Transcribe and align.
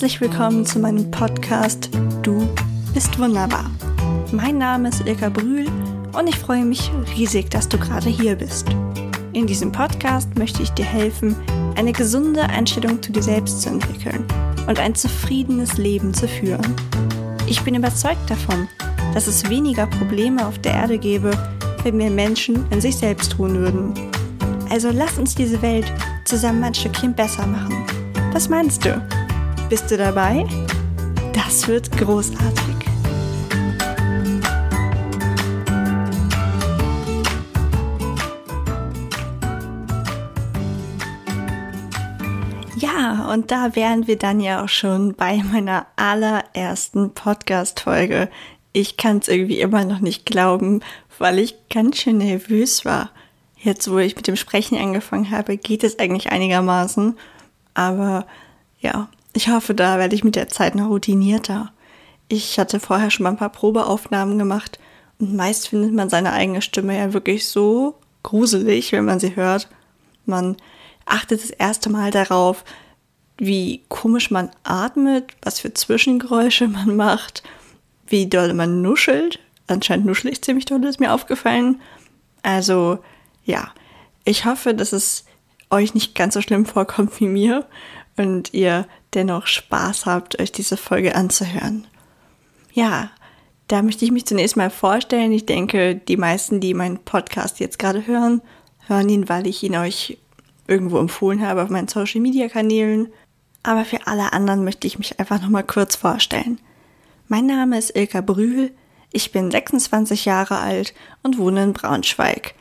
Herzlich 0.00 0.22
willkommen 0.22 0.64
zu 0.64 0.78
meinem 0.78 1.10
Podcast 1.10 1.90
Du 2.22 2.48
bist 2.94 3.18
wunderbar. 3.18 3.70
Mein 4.32 4.56
Name 4.56 4.88
ist 4.88 5.06
Ilka 5.06 5.28
Brühl 5.28 5.66
und 6.18 6.26
ich 6.26 6.38
freue 6.38 6.64
mich 6.64 6.90
riesig, 7.14 7.50
dass 7.50 7.68
du 7.68 7.76
gerade 7.76 8.08
hier 8.08 8.34
bist. 8.34 8.66
In 9.34 9.46
diesem 9.46 9.72
Podcast 9.72 10.38
möchte 10.38 10.62
ich 10.62 10.70
dir 10.70 10.86
helfen, 10.86 11.36
eine 11.76 11.92
gesunde 11.92 12.44
Einstellung 12.44 13.02
zu 13.02 13.12
dir 13.12 13.22
selbst 13.22 13.60
zu 13.60 13.68
entwickeln 13.68 14.24
und 14.66 14.80
ein 14.80 14.94
zufriedenes 14.94 15.76
Leben 15.76 16.14
zu 16.14 16.26
führen. 16.26 16.74
Ich 17.46 17.60
bin 17.60 17.74
überzeugt 17.74 18.30
davon, 18.30 18.68
dass 19.12 19.26
es 19.26 19.50
weniger 19.50 19.86
Probleme 19.86 20.46
auf 20.46 20.58
der 20.60 20.72
Erde 20.72 20.96
gäbe, 20.96 21.32
wenn 21.82 21.98
mehr 21.98 22.10
Menschen 22.10 22.64
in 22.70 22.80
sich 22.80 22.96
selbst 22.96 23.38
ruhen 23.38 23.58
würden. 23.58 23.92
Also 24.70 24.88
lass 24.90 25.18
uns 25.18 25.34
diese 25.34 25.60
Welt 25.60 25.92
zusammen 26.24 26.64
ein 26.64 26.74
Stückchen 26.74 27.14
besser 27.14 27.46
machen. 27.46 27.84
Was 28.32 28.48
meinst 28.48 28.86
du? 28.86 29.19
Bist 29.70 29.88
du 29.88 29.96
dabei? 29.96 30.48
Das 31.32 31.68
wird 31.68 31.92
großartig. 31.96 32.74
Ja, 42.78 43.30
und 43.32 43.52
da 43.52 43.76
wären 43.76 44.08
wir 44.08 44.18
dann 44.18 44.40
ja 44.40 44.64
auch 44.64 44.68
schon 44.68 45.14
bei 45.14 45.36
meiner 45.36 45.86
allerersten 45.94 47.14
Podcast-Folge. 47.14 48.28
Ich 48.72 48.96
kann 48.96 49.18
es 49.18 49.28
irgendwie 49.28 49.60
immer 49.60 49.84
noch 49.84 50.00
nicht 50.00 50.26
glauben, 50.26 50.80
weil 51.20 51.38
ich 51.38 51.54
ganz 51.72 51.98
schön 51.98 52.18
nervös 52.18 52.84
war. 52.84 53.10
Jetzt, 53.56 53.88
wo 53.88 53.98
ich 53.98 54.16
mit 54.16 54.26
dem 54.26 54.34
Sprechen 54.34 54.76
angefangen 54.76 55.30
habe, 55.30 55.56
geht 55.56 55.84
es 55.84 56.00
eigentlich 56.00 56.32
einigermaßen. 56.32 57.16
Aber 57.74 58.26
ja, 58.80 59.08
ich 59.32 59.48
hoffe, 59.48 59.74
da 59.74 59.98
werde 59.98 60.14
ich 60.14 60.24
mit 60.24 60.36
der 60.36 60.48
Zeit 60.48 60.74
noch 60.74 60.88
routinierter. 60.88 61.72
Ich 62.28 62.58
hatte 62.58 62.80
vorher 62.80 63.10
schon 63.10 63.24
mal 63.24 63.30
ein 63.30 63.36
paar 63.36 63.50
Probeaufnahmen 63.50 64.38
gemacht 64.38 64.78
und 65.18 65.34
meist 65.34 65.68
findet 65.68 65.92
man 65.92 66.08
seine 66.08 66.32
eigene 66.32 66.62
Stimme 66.62 66.96
ja 66.96 67.12
wirklich 67.12 67.46
so 67.46 67.96
gruselig, 68.22 68.92
wenn 68.92 69.04
man 69.04 69.20
sie 69.20 69.36
hört. 69.36 69.68
Man 70.26 70.56
achtet 71.06 71.42
das 71.42 71.50
erste 71.50 71.90
Mal 71.90 72.10
darauf, 72.10 72.64
wie 73.36 73.82
komisch 73.88 74.30
man 74.30 74.50
atmet, 74.64 75.34
was 75.42 75.60
für 75.60 75.72
Zwischengeräusche 75.72 76.68
man 76.68 76.96
macht, 76.96 77.42
wie 78.06 78.28
doll 78.28 78.52
man 78.54 78.82
nuschelt. 78.82 79.40
Anscheinend 79.66 80.06
nuschel 80.06 80.30
ich 80.30 80.42
ziemlich 80.42 80.66
doll, 80.66 80.84
ist 80.84 81.00
mir 81.00 81.12
aufgefallen. 81.12 81.80
Also, 82.42 82.98
ja, 83.44 83.72
ich 84.24 84.44
hoffe, 84.44 84.74
dass 84.74 84.92
es 84.92 85.24
euch 85.70 85.94
nicht 85.94 86.14
ganz 86.14 86.34
so 86.34 86.42
schlimm 86.42 86.66
vorkommt 86.66 87.18
wie 87.20 87.26
mir 87.26 87.66
und 88.16 88.52
ihr 88.52 88.86
dennoch 89.14 89.46
Spaß 89.46 90.06
habt, 90.06 90.40
euch 90.40 90.52
diese 90.52 90.76
Folge 90.76 91.14
anzuhören. 91.14 91.86
Ja, 92.72 93.10
da 93.68 93.82
möchte 93.82 94.04
ich 94.04 94.10
mich 94.10 94.26
zunächst 94.26 94.56
mal 94.56 94.70
vorstellen. 94.70 95.32
Ich 95.32 95.46
denke, 95.46 95.94
die 95.94 96.16
meisten, 96.16 96.60
die 96.60 96.74
meinen 96.74 96.98
Podcast 96.98 97.60
jetzt 97.60 97.78
gerade 97.78 98.06
hören, 98.06 98.42
hören 98.86 99.08
ihn, 99.08 99.28
weil 99.28 99.46
ich 99.46 99.62
ihn 99.62 99.76
euch 99.76 100.18
irgendwo 100.66 100.98
empfohlen 100.98 101.46
habe 101.46 101.62
auf 101.62 101.70
meinen 101.70 101.88
Social 101.88 102.20
Media 102.20 102.48
Kanälen. 102.48 103.12
Aber 103.62 103.84
für 103.84 104.06
alle 104.06 104.32
anderen 104.32 104.64
möchte 104.64 104.86
ich 104.86 104.98
mich 104.98 105.20
einfach 105.20 105.40
nochmal 105.40 105.64
kurz 105.64 105.96
vorstellen. 105.96 106.60
Mein 107.28 107.46
Name 107.46 107.78
ist 107.78 107.94
Ilka 107.94 108.20
Brühl, 108.22 108.72
ich 109.12 109.32
bin 109.32 109.50
26 109.50 110.24
Jahre 110.24 110.58
alt 110.58 110.94
und 111.22 111.38
wohne 111.38 111.64
in 111.64 111.72
Braunschweig. 111.72 112.54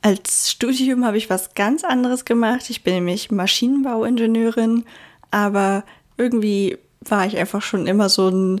Als 0.00 0.50
Studium 0.50 1.04
habe 1.04 1.18
ich 1.18 1.28
was 1.28 1.54
ganz 1.54 1.82
anderes 1.82 2.24
gemacht. 2.24 2.70
Ich 2.70 2.84
bin 2.84 2.94
nämlich 2.94 3.30
Maschinenbauingenieurin, 3.30 4.84
aber 5.30 5.84
irgendwie 6.16 6.78
war 7.00 7.26
ich 7.26 7.36
einfach 7.36 7.62
schon 7.62 7.86
immer 7.86 8.08
so 8.08 8.28
ein 8.28 8.60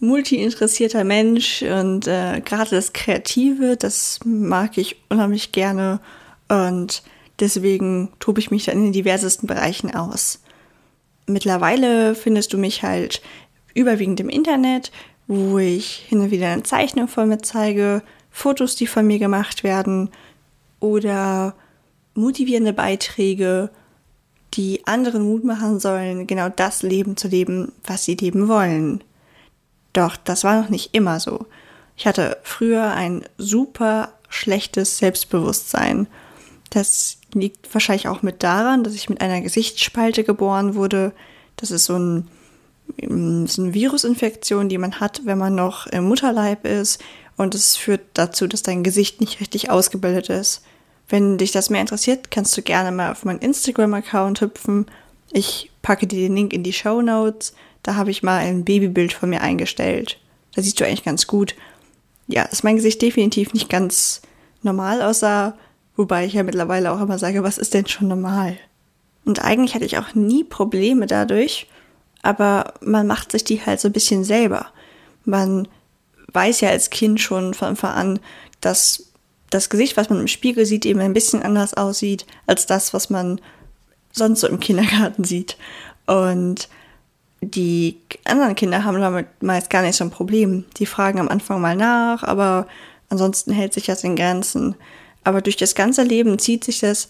multi-interessierter 0.00 1.04
Mensch 1.04 1.62
und 1.62 2.06
äh, 2.06 2.40
gerade 2.40 2.70
das 2.70 2.92
Kreative, 2.92 3.76
das 3.76 4.20
mag 4.24 4.78
ich 4.78 4.96
unheimlich 5.10 5.52
gerne 5.52 6.00
und 6.48 7.02
deswegen 7.38 8.10
tobe 8.18 8.40
ich 8.40 8.50
mich 8.50 8.64
dann 8.64 8.78
in 8.78 8.84
den 8.84 8.92
diversesten 8.92 9.46
Bereichen 9.46 9.94
aus. 9.94 10.42
Mittlerweile 11.26 12.14
findest 12.14 12.52
du 12.52 12.58
mich 12.58 12.82
halt 12.82 13.20
überwiegend 13.74 14.20
im 14.20 14.30
Internet, 14.30 14.90
wo 15.26 15.58
ich 15.58 16.06
hin 16.08 16.20
und 16.20 16.30
wieder 16.30 16.48
eine 16.48 16.62
Zeichnung 16.62 17.06
von 17.06 17.28
mir 17.28 17.38
zeige, 17.38 18.02
Fotos, 18.30 18.76
die 18.76 18.86
von 18.86 19.06
mir 19.06 19.18
gemacht 19.18 19.64
werden 19.64 20.10
oder 20.80 21.54
motivierende 22.14 22.72
Beiträge, 22.72 23.70
die 24.54 24.86
anderen 24.86 25.22
Mut 25.22 25.44
machen 25.44 25.80
sollen, 25.80 26.26
genau 26.26 26.48
das 26.48 26.82
Leben 26.82 27.16
zu 27.16 27.28
leben, 27.28 27.72
was 27.84 28.04
sie 28.04 28.14
leben 28.14 28.48
wollen. 28.48 29.02
Doch 29.92 30.16
das 30.16 30.44
war 30.44 30.60
noch 30.60 30.68
nicht 30.68 30.94
immer 30.94 31.20
so. 31.20 31.46
Ich 31.96 32.06
hatte 32.06 32.38
früher 32.42 32.92
ein 32.92 33.24
super 33.38 34.12
schlechtes 34.28 34.98
Selbstbewusstsein. 34.98 36.06
Das 36.70 37.18
liegt 37.34 37.72
wahrscheinlich 37.74 38.08
auch 38.08 38.22
mit 38.22 38.42
daran, 38.42 38.84
dass 38.84 38.94
ich 38.94 39.08
mit 39.08 39.20
einer 39.20 39.40
Gesichtsspalte 39.40 40.24
geboren 40.24 40.74
wurde. 40.74 41.12
Das 41.56 41.70
ist 41.70 41.84
so, 41.84 41.98
ein, 41.98 42.28
so 43.46 43.62
eine 43.62 43.74
Virusinfektion, 43.74 44.68
die 44.68 44.78
man 44.78 45.00
hat, 45.00 45.22
wenn 45.24 45.38
man 45.38 45.54
noch 45.54 45.86
im 45.88 46.04
Mutterleib 46.04 46.64
ist. 46.64 47.02
Und 47.36 47.54
es 47.54 47.76
führt 47.76 48.02
dazu, 48.14 48.46
dass 48.46 48.62
dein 48.62 48.82
Gesicht 48.82 49.20
nicht 49.20 49.40
richtig 49.40 49.70
ausgebildet 49.70 50.28
ist. 50.28 50.62
Wenn 51.10 51.38
dich 51.38 51.50
das 51.50 51.70
mehr 51.70 51.80
interessiert, 51.80 52.30
kannst 52.30 52.56
du 52.56 52.62
gerne 52.62 52.92
mal 52.92 53.10
auf 53.10 53.24
meinen 53.24 53.40
Instagram-Account 53.40 54.40
hüpfen. 54.40 54.86
Ich 55.32 55.70
packe 55.82 56.06
dir 56.06 56.20
den 56.20 56.36
Link 56.36 56.52
in 56.52 56.62
die 56.62 56.72
Show 56.72 57.02
Notes. 57.02 57.54
Da 57.82 57.96
habe 57.96 58.12
ich 58.12 58.22
mal 58.22 58.38
ein 58.38 58.64
Babybild 58.64 59.12
von 59.12 59.28
mir 59.28 59.40
eingestellt. 59.40 60.18
Da 60.54 60.62
siehst 60.62 60.78
du 60.80 60.86
eigentlich 60.86 61.04
ganz 61.04 61.26
gut. 61.26 61.56
Ja, 62.28 62.46
dass 62.46 62.62
mein 62.62 62.76
Gesicht 62.76 63.02
definitiv 63.02 63.52
nicht 63.52 63.68
ganz 63.68 64.22
normal 64.62 65.02
aussah, 65.02 65.56
wobei 65.96 66.26
ich 66.26 66.34
ja 66.34 66.44
mittlerweile 66.44 66.92
auch 66.92 67.00
immer 67.00 67.18
sage, 67.18 67.42
was 67.42 67.58
ist 67.58 67.74
denn 67.74 67.86
schon 67.86 68.06
normal? 68.06 68.56
Und 69.24 69.44
eigentlich 69.44 69.74
hatte 69.74 69.84
ich 69.84 69.98
auch 69.98 70.14
nie 70.14 70.44
Probleme 70.44 71.06
dadurch, 71.06 71.66
aber 72.22 72.74
man 72.80 73.06
macht 73.06 73.32
sich 73.32 73.42
die 73.42 73.64
halt 73.64 73.80
so 73.80 73.88
ein 73.88 73.92
bisschen 73.92 74.22
selber. 74.22 74.68
Man 75.24 75.66
weiß 76.32 76.60
ja 76.60 76.70
als 76.70 76.90
Kind 76.90 77.20
schon 77.20 77.54
von 77.54 77.68
Anfang 77.68 77.92
an, 77.92 78.20
dass 78.60 79.09
das 79.50 79.68
Gesicht, 79.68 79.96
was 79.96 80.08
man 80.08 80.20
im 80.20 80.28
Spiegel 80.28 80.64
sieht, 80.64 80.86
eben 80.86 81.00
ein 81.00 81.12
bisschen 81.12 81.42
anders 81.42 81.74
aussieht 81.74 82.26
als 82.46 82.66
das, 82.66 82.94
was 82.94 83.10
man 83.10 83.40
sonst 84.12 84.40
so 84.40 84.48
im 84.48 84.60
Kindergarten 84.60 85.24
sieht. 85.24 85.56
Und 86.06 86.68
die 87.40 87.98
anderen 88.24 88.54
Kinder 88.54 88.84
haben 88.84 89.00
damit 89.00 89.26
meist 89.42 89.70
gar 89.70 89.82
nicht 89.82 89.96
so 89.96 90.04
ein 90.04 90.10
Problem. 90.10 90.64
Die 90.76 90.86
fragen 90.86 91.18
am 91.20 91.28
Anfang 91.28 91.60
mal 91.60 91.76
nach, 91.76 92.22
aber 92.22 92.66
ansonsten 93.08 93.52
hält 93.52 93.72
sich 93.72 93.86
das 93.86 94.04
in 94.04 94.16
Grenzen. 94.16 94.76
Aber 95.24 95.42
durch 95.42 95.56
das 95.56 95.74
ganze 95.74 96.02
Leben 96.02 96.38
zieht 96.38 96.64
sich 96.64 96.80
das, 96.80 97.08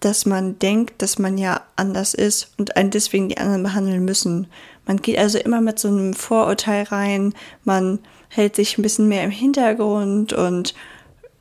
dass 0.00 0.26
man 0.26 0.58
denkt, 0.58 1.00
dass 1.02 1.18
man 1.18 1.38
ja 1.38 1.62
anders 1.76 2.14
ist 2.14 2.52
und 2.58 2.76
einen 2.76 2.90
deswegen 2.90 3.28
die 3.28 3.38
anderen 3.38 3.62
behandeln 3.62 4.04
müssen. 4.04 4.48
Man 4.86 4.98
geht 4.98 5.18
also 5.18 5.38
immer 5.38 5.60
mit 5.60 5.78
so 5.78 5.88
einem 5.88 6.14
Vorurteil 6.14 6.84
rein, 6.84 7.32
man 7.64 8.00
hält 8.28 8.56
sich 8.56 8.76
ein 8.76 8.82
bisschen 8.82 9.08
mehr 9.08 9.24
im 9.24 9.30
Hintergrund 9.30 10.32
und 10.32 10.74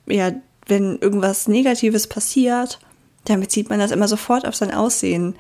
ja, 0.08 0.31
wenn 0.68 0.97
irgendwas 1.00 1.47
Negatives 1.47 2.08
passiert, 2.08 2.80
dann 3.25 3.40
bezieht 3.40 3.69
man 3.69 3.80
das 3.80 3.91
immer 3.91 4.08
sofort 4.08 4.46
auf 4.46 4.56
sein 4.56 4.74
Aussehen. 4.74 5.36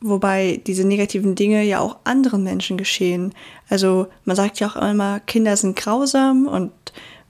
Wobei 0.00 0.60
diese 0.66 0.86
negativen 0.86 1.34
Dinge 1.34 1.62
ja 1.62 1.80
auch 1.80 1.96
anderen 2.04 2.42
Menschen 2.42 2.76
geschehen. 2.76 3.32
Also 3.68 4.08
man 4.24 4.36
sagt 4.36 4.60
ja 4.60 4.68
auch 4.68 4.76
immer, 4.76 5.20
Kinder 5.20 5.56
sind 5.56 5.76
grausam 5.76 6.46
und 6.46 6.72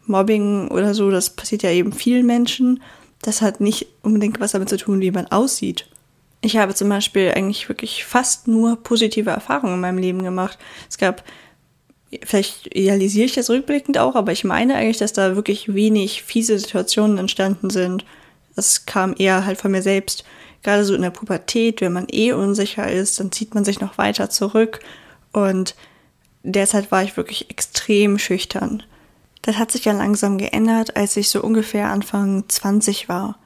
Mobbing 0.06 0.68
oder 0.68 0.92
so, 0.94 1.10
das 1.10 1.30
passiert 1.30 1.62
ja 1.62 1.70
eben 1.70 1.92
vielen 1.92 2.26
Menschen. 2.26 2.82
Das 3.22 3.40
hat 3.40 3.60
nicht 3.60 3.86
unbedingt 4.02 4.40
was 4.40 4.52
damit 4.52 4.68
zu 4.68 4.76
tun, 4.76 5.00
wie 5.00 5.10
man 5.10 5.26
aussieht. 5.28 5.88
Ich 6.40 6.58
habe 6.58 6.74
zum 6.74 6.90
Beispiel 6.90 7.32
eigentlich 7.34 7.68
wirklich 7.70 8.04
fast 8.04 8.48
nur 8.48 8.76
positive 8.76 9.30
Erfahrungen 9.30 9.74
in 9.74 9.80
meinem 9.80 9.98
Leben 9.98 10.22
gemacht. 10.22 10.58
Es 10.90 10.98
gab 10.98 11.24
vielleicht 12.24 12.74
idealisiere 12.74 13.26
ich 13.26 13.34
das 13.34 13.50
rückblickend 13.50 13.98
auch, 13.98 14.14
aber 14.14 14.32
ich 14.32 14.44
meine 14.44 14.76
eigentlich, 14.76 14.98
dass 14.98 15.12
da 15.12 15.36
wirklich 15.36 15.74
wenig 15.74 16.22
fiese 16.22 16.58
Situationen 16.58 17.18
entstanden 17.18 17.70
sind. 17.70 18.04
Das 18.54 18.86
kam 18.86 19.14
eher 19.18 19.44
halt 19.46 19.58
von 19.58 19.70
mir 19.70 19.82
selbst. 19.82 20.24
Gerade 20.62 20.84
so 20.84 20.94
in 20.94 21.02
der 21.02 21.10
Pubertät, 21.10 21.80
wenn 21.80 21.92
man 21.92 22.06
eh 22.10 22.32
unsicher 22.32 22.90
ist, 22.90 23.20
dann 23.20 23.32
zieht 23.32 23.54
man 23.54 23.64
sich 23.64 23.80
noch 23.80 23.98
weiter 23.98 24.30
zurück. 24.30 24.80
Und 25.32 25.74
derzeit 26.42 26.90
war 26.90 27.02
ich 27.02 27.16
wirklich 27.16 27.50
extrem 27.50 28.18
schüchtern. 28.18 28.82
Das 29.42 29.58
hat 29.58 29.72
sich 29.72 29.84
ja 29.84 29.92
langsam 29.92 30.38
geändert, 30.38 30.96
als 30.96 31.16
ich 31.16 31.28
so 31.28 31.42
ungefähr 31.42 31.90
Anfang 31.90 32.44
20 32.48 33.08
war. 33.08 33.38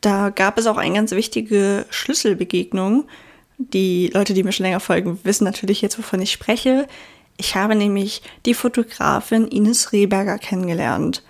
Da 0.00 0.30
gab 0.30 0.58
es 0.58 0.66
auch 0.66 0.76
eine 0.76 0.94
ganz 0.94 1.12
wichtige 1.12 1.86
Schlüsselbegegnung. 1.90 3.04
Die 3.58 4.08
Leute, 4.08 4.34
die 4.34 4.42
mir 4.42 4.52
schon 4.52 4.64
länger 4.64 4.80
folgen, 4.80 5.20
wissen 5.22 5.44
natürlich 5.44 5.82
jetzt, 5.82 5.98
wovon 5.98 6.22
ich 6.22 6.32
spreche. 6.32 6.88
Ich 7.40 7.56
habe 7.56 7.74
nämlich 7.74 8.20
die 8.44 8.52
Fotografin 8.52 9.48
Ines 9.48 9.92
Rehberger 9.92 10.36
kennengelernt. 10.36 11.22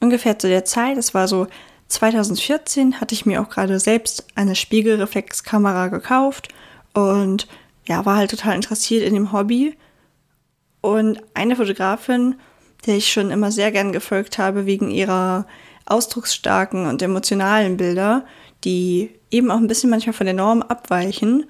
Ungefähr 0.00 0.38
zu 0.38 0.48
der 0.48 0.64
Zeit, 0.64 0.96
es 0.96 1.12
war 1.12 1.28
so 1.28 1.48
2014, 1.88 2.98
hatte 2.98 3.14
ich 3.14 3.26
mir 3.26 3.42
auch 3.42 3.50
gerade 3.50 3.78
selbst 3.78 4.26
eine 4.34 4.54
Spiegelreflexkamera 4.56 5.88
gekauft 5.88 6.48
und 6.94 7.46
ja, 7.86 8.06
war 8.06 8.16
halt 8.16 8.30
total 8.30 8.54
interessiert 8.54 9.02
in 9.02 9.12
dem 9.12 9.32
Hobby. 9.32 9.76
Und 10.80 11.20
eine 11.34 11.56
Fotografin, 11.56 12.36
der 12.86 12.96
ich 12.96 13.12
schon 13.12 13.30
immer 13.30 13.52
sehr 13.52 13.70
gern 13.70 13.92
gefolgt 13.92 14.38
habe, 14.38 14.64
wegen 14.64 14.90
ihrer 14.90 15.46
ausdrucksstarken 15.84 16.86
und 16.86 17.02
emotionalen 17.02 17.76
Bilder, 17.76 18.24
die 18.64 19.10
eben 19.30 19.50
auch 19.50 19.58
ein 19.58 19.68
bisschen 19.68 19.90
manchmal 19.90 20.14
von 20.14 20.24
der 20.24 20.34
Norm 20.34 20.62
abweichen, 20.62 21.44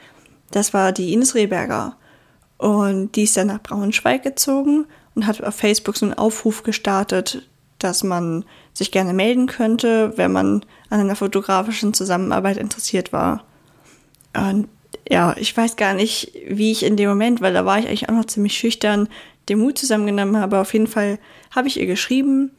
das 0.50 0.74
war 0.74 0.90
die 0.90 1.12
Ines 1.12 1.36
Rehberger. 1.36 1.96
Und 2.60 3.16
die 3.16 3.22
ist 3.22 3.38
dann 3.38 3.46
nach 3.46 3.62
Braunschweig 3.62 4.22
gezogen 4.22 4.84
und 5.14 5.26
hat 5.26 5.42
auf 5.42 5.54
Facebook 5.54 5.96
so 5.96 6.04
einen 6.04 6.18
Aufruf 6.18 6.62
gestartet, 6.62 7.48
dass 7.78 8.04
man 8.04 8.44
sich 8.74 8.92
gerne 8.92 9.14
melden 9.14 9.46
könnte, 9.46 10.12
wenn 10.16 10.30
man 10.30 10.66
an 10.90 11.00
einer 11.00 11.16
fotografischen 11.16 11.94
Zusammenarbeit 11.94 12.58
interessiert 12.58 13.14
war. 13.14 13.44
Und 14.36 14.68
ja, 15.08 15.34
ich 15.38 15.56
weiß 15.56 15.76
gar 15.76 15.94
nicht, 15.94 16.34
wie 16.46 16.70
ich 16.70 16.82
in 16.82 16.98
dem 16.98 17.08
Moment, 17.08 17.40
weil 17.40 17.54
da 17.54 17.64
war 17.64 17.78
ich 17.78 17.86
eigentlich 17.86 18.10
auch 18.10 18.14
noch 18.14 18.26
ziemlich 18.26 18.58
schüchtern, 18.58 19.08
den 19.48 19.58
Mut 19.58 19.78
zusammengenommen 19.78 20.36
habe. 20.36 20.58
Auf 20.58 20.74
jeden 20.74 20.86
Fall 20.86 21.18
habe 21.52 21.66
ich 21.66 21.80
ihr 21.80 21.86
geschrieben 21.86 22.50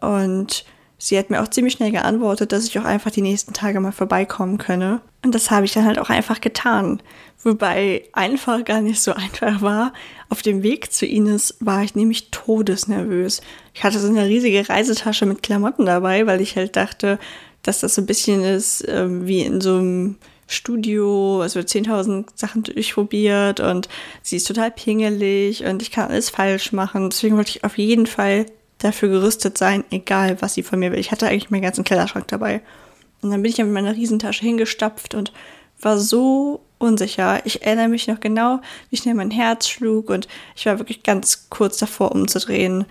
und 0.00 0.64
sie 1.04 1.18
hat 1.18 1.28
mir 1.28 1.42
auch 1.42 1.48
ziemlich 1.48 1.74
schnell 1.74 1.90
geantwortet, 1.90 2.50
dass 2.50 2.66
ich 2.66 2.78
auch 2.78 2.84
einfach 2.84 3.10
die 3.10 3.20
nächsten 3.20 3.52
Tage 3.52 3.78
mal 3.78 3.92
vorbeikommen 3.92 4.56
könne. 4.56 5.02
Und 5.22 5.34
das 5.34 5.50
habe 5.50 5.66
ich 5.66 5.72
dann 5.72 5.84
halt 5.84 5.98
auch 5.98 6.08
einfach 6.08 6.40
getan. 6.40 7.02
Wobei 7.42 8.04
einfach 8.14 8.64
gar 8.64 8.80
nicht 8.80 9.02
so 9.02 9.12
einfach 9.14 9.60
war. 9.60 9.92
Auf 10.30 10.40
dem 10.40 10.62
Weg 10.62 10.92
zu 10.92 11.04
Ines 11.04 11.56
war 11.60 11.82
ich 11.82 11.94
nämlich 11.94 12.30
todesnervös. 12.30 13.42
Ich 13.74 13.84
hatte 13.84 13.98
so 13.98 14.08
eine 14.08 14.24
riesige 14.24 14.66
Reisetasche 14.66 15.26
mit 15.26 15.42
Klamotten 15.42 15.84
dabei, 15.84 16.26
weil 16.26 16.40
ich 16.40 16.56
halt 16.56 16.74
dachte, 16.74 17.18
dass 17.62 17.80
das 17.80 17.96
so 17.96 18.02
ein 18.02 18.06
bisschen 18.06 18.42
ist 18.42 18.88
äh, 18.88 19.06
wie 19.26 19.42
in 19.42 19.60
so 19.60 19.76
einem 19.76 20.16
Studio, 20.46 21.42
es 21.42 21.54
wird 21.54 21.68
10.000 21.68 22.26
Sachen 22.34 22.62
durchprobiert 22.62 23.60
und 23.60 23.88
sie 24.22 24.36
ist 24.36 24.46
total 24.46 24.70
pingelig 24.70 25.64
und 25.64 25.82
ich 25.82 25.90
kann 25.90 26.10
alles 26.10 26.30
falsch 26.30 26.72
machen. 26.72 27.10
Deswegen 27.10 27.36
wollte 27.36 27.50
ich 27.50 27.64
auf 27.64 27.76
jeden 27.76 28.06
Fall 28.06 28.46
dafür 28.84 29.08
gerüstet 29.08 29.58
sein, 29.58 29.84
egal 29.90 30.40
was 30.40 30.54
sie 30.54 30.62
von 30.62 30.78
mir 30.78 30.92
will. 30.92 30.98
Ich 30.98 31.12
hatte 31.12 31.26
eigentlich 31.26 31.50
meinen 31.50 31.62
ganzen 31.62 31.84
Kellerschrank 31.84 32.28
dabei. 32.28 32.62
Und 33.22 33.30
dann 33.30 33.42
bin 33.42 33.50
ich 33.50 33.58
ja 33.58 33.64
mit 33.64 33.74
meiner 33.74 33.94
Riesentasche 33.94 34.44
hingestapft 34.44 35.14
und 35.14 35.32
war 35.80 35.98
so 35.98 36.60
unsicher. 36.78 37.44
Ich 37.46 37.62
erinnere 37.62 37.88
mich 37.88 38.06
noch 38.06 38.20
genau, 38.20 38.60
wie 38.90 38.96
schnell 38.96 39.14
mein 39.14 39.30
Herz 39.30 39.68
schlug 39.68 40.10
und 40.10 40.28
ich 40.54 40.66
war 40.66 40.78
wirklich 40.78 41.02
ganz 41.02 41.48
kurz 41.48 41.78
davor 41.78 42.12
umzudrehen. 42.12 42.84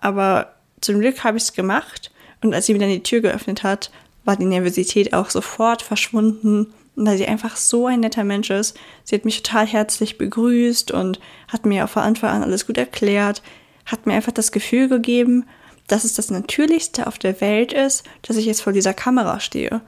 Aber 0.00 0.54
zum 0.80 1.00
Glück 1.00 1.22
habe 1.22 1.36
ich 1.36 1.44
es 1.44 1.52
gemacht 1.52 2.10
und 2.42 2.54
als 2.54 2.66
sie 2.66 2.72
mir 2.72 2.80
dann 2.80 2.88
die 2.88 3.02
Tür 3.02 3.20
geöffnet 3.20 3.62
hat, 3.62 3.90
war 4.24 4.36
die 4.36 4.44
Nervosität 4.44 5.14
auch 5.14 5.30
sofort 5.30 5.82
verschwunden 5.82 6.72
weil 6.96 7.16
sie 7.16 7.26
einfach 7.26 7.56
so 7.56 7.86
ein 7.86 8.00
netter 8.00 8.24
Mensch 8.24 8.50
ist. 8.50 8.76
Sie 9.04 9.14
hat 9.14 9.24
mich 9.24 9.42
total 9.42 9.66
herzlich 9.66 10.18
begrüßt 10.18 10.90
und 10.90 11.20
hat 11.48 11.66
mir 11.66 11.84
auch 11.84 11.88
von 11.88 12.02
Anfang 12.02 12.30
an 12.30 12.42
alles 12.42 12.66
gut 12.66 12.76
erklärt, 12.76 13.42
hat 13.90 14.06
mir 14.06 14.14
einfach 14.14 14.32
das 14.32 14.52
Gefühl 14.52 14.88
gegeben, 14.88 15.46
dass 15.86 16.04
es 16.04 16.14
das 16.14 16.30
Natürlichste 16.30 17.06
auf 17.06 17.18
der 17.18 17.40
Welt 17.40 17.72
ist, 17.72 18.04
dass 18.22 18.36
ich 18.36 18.46
jetzt 18.46 18.62
vor 18.62 18.72
dieser 18.72 18.94
Kamera 18.94 19.40
stehe. 19.40 19.80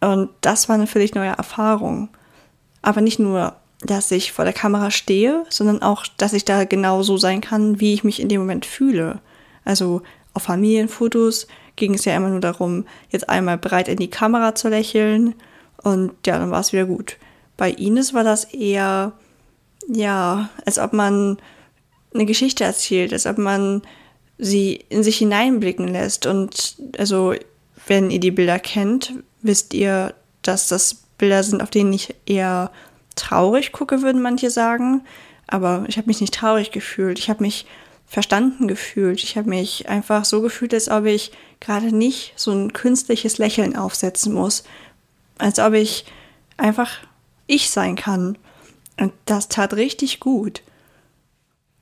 Und 0.00 0.30
das 0.40 0.68
war 0.68 0.76
eine 0.76 0.86
völlig 0.86 1.14
neue 1.14 1.30
Erfahrung. 1.30 2.08
Aber 2.82 3.00
nicht 3.00 3.18
nur, 3.18 3.56
dass 3.80 4.10
ich 4.10 4.32
vor 4.32 4.44
der 4.44 4.54
Kamera 4.54 4.90
stehe, 4.90 5.44
sondern 5.48 5.82
auch, 5.82 6.06
dass 6.16 6.32
ich 6.32 6.44
da 6.44 6.64
genau 6.64 7.02
so 7.02 7.16
sein 7.16 7.40
kann, 7.40 7.80
wie 7.80 7.94
ich 7.94 8.04
mich 8.04 8.20
in 8.20 8.28
dem 8.28 8.40
Moment 8.40 8.66
fühle. 8.66 9.20
Also 9.64 10.02
auf 10.34 10.44
Familienfotos 10.44 11.48
ging 11.76 11.94
es 11.94 12.04
ja 12.04 12.16
immer 12.16 12.28
nur 12.28 12.40
darum, 12.40 12.86
jetzt 13.10 13.28
einmal 13.28 13.58
breit 13.58 13.88
in 13.88 13.96
die 13.96 14.10
Kamera 14.10 14.54
zu 14.54 14.68
lächeln 14.68 15.34
und 15.82 16.12
ja, 16.26 16.38
dann 16.38 16.50
war 16.50 16.60
es 16.60 16.72
wieder 16.72 16.86
gut. 16.86 17.16
Bei 17.56 17.70
Ines 17.70 18.14
war 18.14 18.24
das 18.24 18.44
eher, 18.44 19.12
ja, 19.88 20.48
als 20.64 20.78
ob 20.78 20.92
man 20.92 21.38
eine 22.14 22.26
Geschichte 22.26 22.64
erzählt, 22.64 23.12
als 23.12 23.26
ob 23.26 23.38
man 23.38 23.82
sie 24.38 24.84
in 24.88 25.02
sich 25.02 25.18
hineinblicken 25.18 25.88
lässt. 25.88 26.26
Und 26.26 26.76
also, 26.96 27.34
wenn 27.86 28.10
ihr 28.10 28.20
die 28.20 28.30
Bilder 28.30 28.58
kennt, 28.58 29.12
wisst 29.42 29.74
ihr, 29.74 30.14
dass 30.42 30.68
das 30.68 31.02
Bilder 31.18 31.42
sind, 31.42 31.62
auf 31.62 31.70
denen 31.70 31.92
ich 31.92 32.14
eher 32.26 32.70
traurig 33.16 33.72
gucke, 33.72 34.02
würden 34.02 34.22
manche 34.22 34.50
sagen. 34.50 35.02
Aber 35.46 35.84
ich 35.88 35.96
habe 35.96 36.06
mich 36.06 36.20
nicht 36.20 36.34
traurig 36.34 36.70
gefühlt. 36.70 37.18
Ich 37.18 37.28
habe 37.28 37.42
mich 37.42 37.66
verstanden 38.06 38.68
gefühlt. 38.68 39.22
Ich 39.22 39.36
habe 39.36 39.48
mich 39.48 39.88
einfach 39.88 40.24
so 40.24 40.40
gefühlt, 40.40 40.72
als 40.72 40.88
ob 40.88 41.04
ich 41.04 41.32
gerade 41.60 41.94
nicht 41.94 42.32
so 42.36 42.52
ein 42.52 42.72
künstliches 42.72 43.38
Lächeln 43.38 43.76
aufsetzen 43.76 44.32
muss, 44.32 44.64
als 45.38 45.58
ob 45.58 45.74
ich 45.74 46.04
einfach 46.56 46.90
ich 47.46 47.70
sein 47.70 47.96
kann. 47.96 48.38
Und 48.98 49.12
das 49.26 49.48
tat 49.48 49.74
richtig 49.74 50.20
gut. 50.20 50.62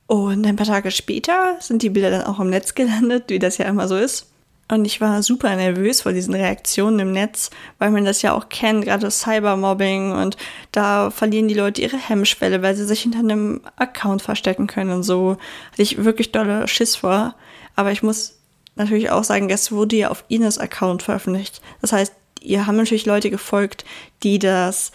Und 0.07 0.45
ein 0.47 0.55
paar 0.55 0.65
Tage 0.65 0.89
später 0.91 1.57
sind 1.59 1.83
die 1.83 1.89
Bilder 1.89 2.09
dann 2.09 2.23
auch 2.23 2.39
im 2.39 2.49
Netz 2.49 2.75
gelandet, 2.75 3.25
wie 3.27 3.39
das 3.39 3.57
ja 3.57 3.65
immer 3.65 3.87
so 3.87 3.97
ist. 3.97 4.27
Und 4.69 4.83
ich 4.83 4.99
war 4.99 5.23
super 5.23 5.55
nervös 5.55 6.01
vor 6.01 6.11
diesen 6.11 6.33
Reaktionen 6.33 6.99
im 6.99 7.11
Netz, 7.13 7.49
weil 7.79 7.89
man 7.89 8.03
das 8.03 8.21
ja 8.21 8.33
auch 8.33 8.49
kennt, 8.49 8.83
gerade 8.83 9.09
Cybermobbing 9.09 10.11
und 10.11 10.35
da 10.73 11.09
verlieren 11.09 11.47
die 11.47 11.53
Leute 11.53 11.81
ihre 11.81 11.97
Hemmschwelle, 11.97 12.61
weil 12.61 12.75
sie 12.75 12.85
sich 12.85 13.01
hinter 13.01 13.19
einem 13.19 13.61
Account 13.77 14.21
verstecken 14.21 14.67
können 14.67 14.91
und 14.91 15.03
so. 15.03 15.37
Hatte 15.71 15.81
ich 15.81 16.03
wirklich 16.03 16.33
dolle 16.33 16.67
Schiss 16.67 16.97
vor. 16.97 17.35
Aber 17.77 17.93
ich 17.93 18.03
muss 18.03 18.39
natürlich 18.75 19.09
auch 19.09 19.23
sagen, 19.23 19.47
das 19.47 19.71
wurde 19.71 19.95
ja 19.95 20.09
auf 20.09 20.25
Ines 20.27 20.57
Account 20.57 21.01
veröffentlicht. 21.01 21.61
Das 21.79 21.93
heißt, 21.93 22.13
ihr 22.41 22.67
haben 22.67 22.75
natürlich 22.75 23.05
Leute 23.05 23.29
gefolgt, 23.29 23.85
die 24.23 24.37
das 24.37 24.91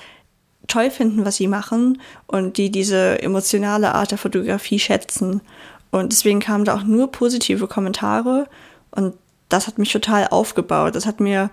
toll 0.67 0.91
finden, 0.91 1.25
was 1.25 1.37
sie 1.37 1.49
machen 1.49 2.01
und 2.27 2.57
die 2.57 2.71
diese 2.71 3.21
emotionale 3.23 3.95
Art 3.95 4.11
der 4.11 4.19
Fotografie 4.19 4.79
schätzen. 4.79 5.41
Und 5.91 6.13
deswegen 6.13 6.41
kamen 6.41 6.65
da 6.65 6.77
auch 6.77 6.85
nur 6.85 7.11
positive 7.11 7.67
Kommentare 7.67 8.49
und 8.91 9.15
das 9.49 9.67
hat 9.67 9.79
mich 9.79 9.93
total 9.93 10.29
aufgebaut. 10.29 10.95
Das 10.95 11.05
hat 11.05 11.21
mir 11.21 11.51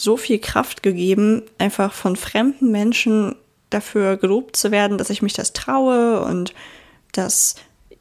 so 0.00 0.16
viel 0.16 0.38
Kraft 0.38 0.82
gegeben, 0.82 1.42
einfach 1.58 1.92
von 1.92 2.16
fremden 2.16 2.70
Menschen 2.70 3.34
dafür 3.70 4.16
gelobt 4.16 4.56
zu 4.56 4.70
werden, 4.70 4.98
dass 4.98 5.10
ich 5.10 5.22
mich 5.22 5.32
das 5.32 5.52
traue 5.52 6.22
und 6.24 6.54
dass 7.12 7.56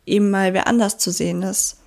eben 0.05 0.29
mal 0.29 0.53
wer 0.53 0.67
anders 0.67 0.97
zu 0.97 1.11
sehen 1.11 1.41
ist. 1.41 1.79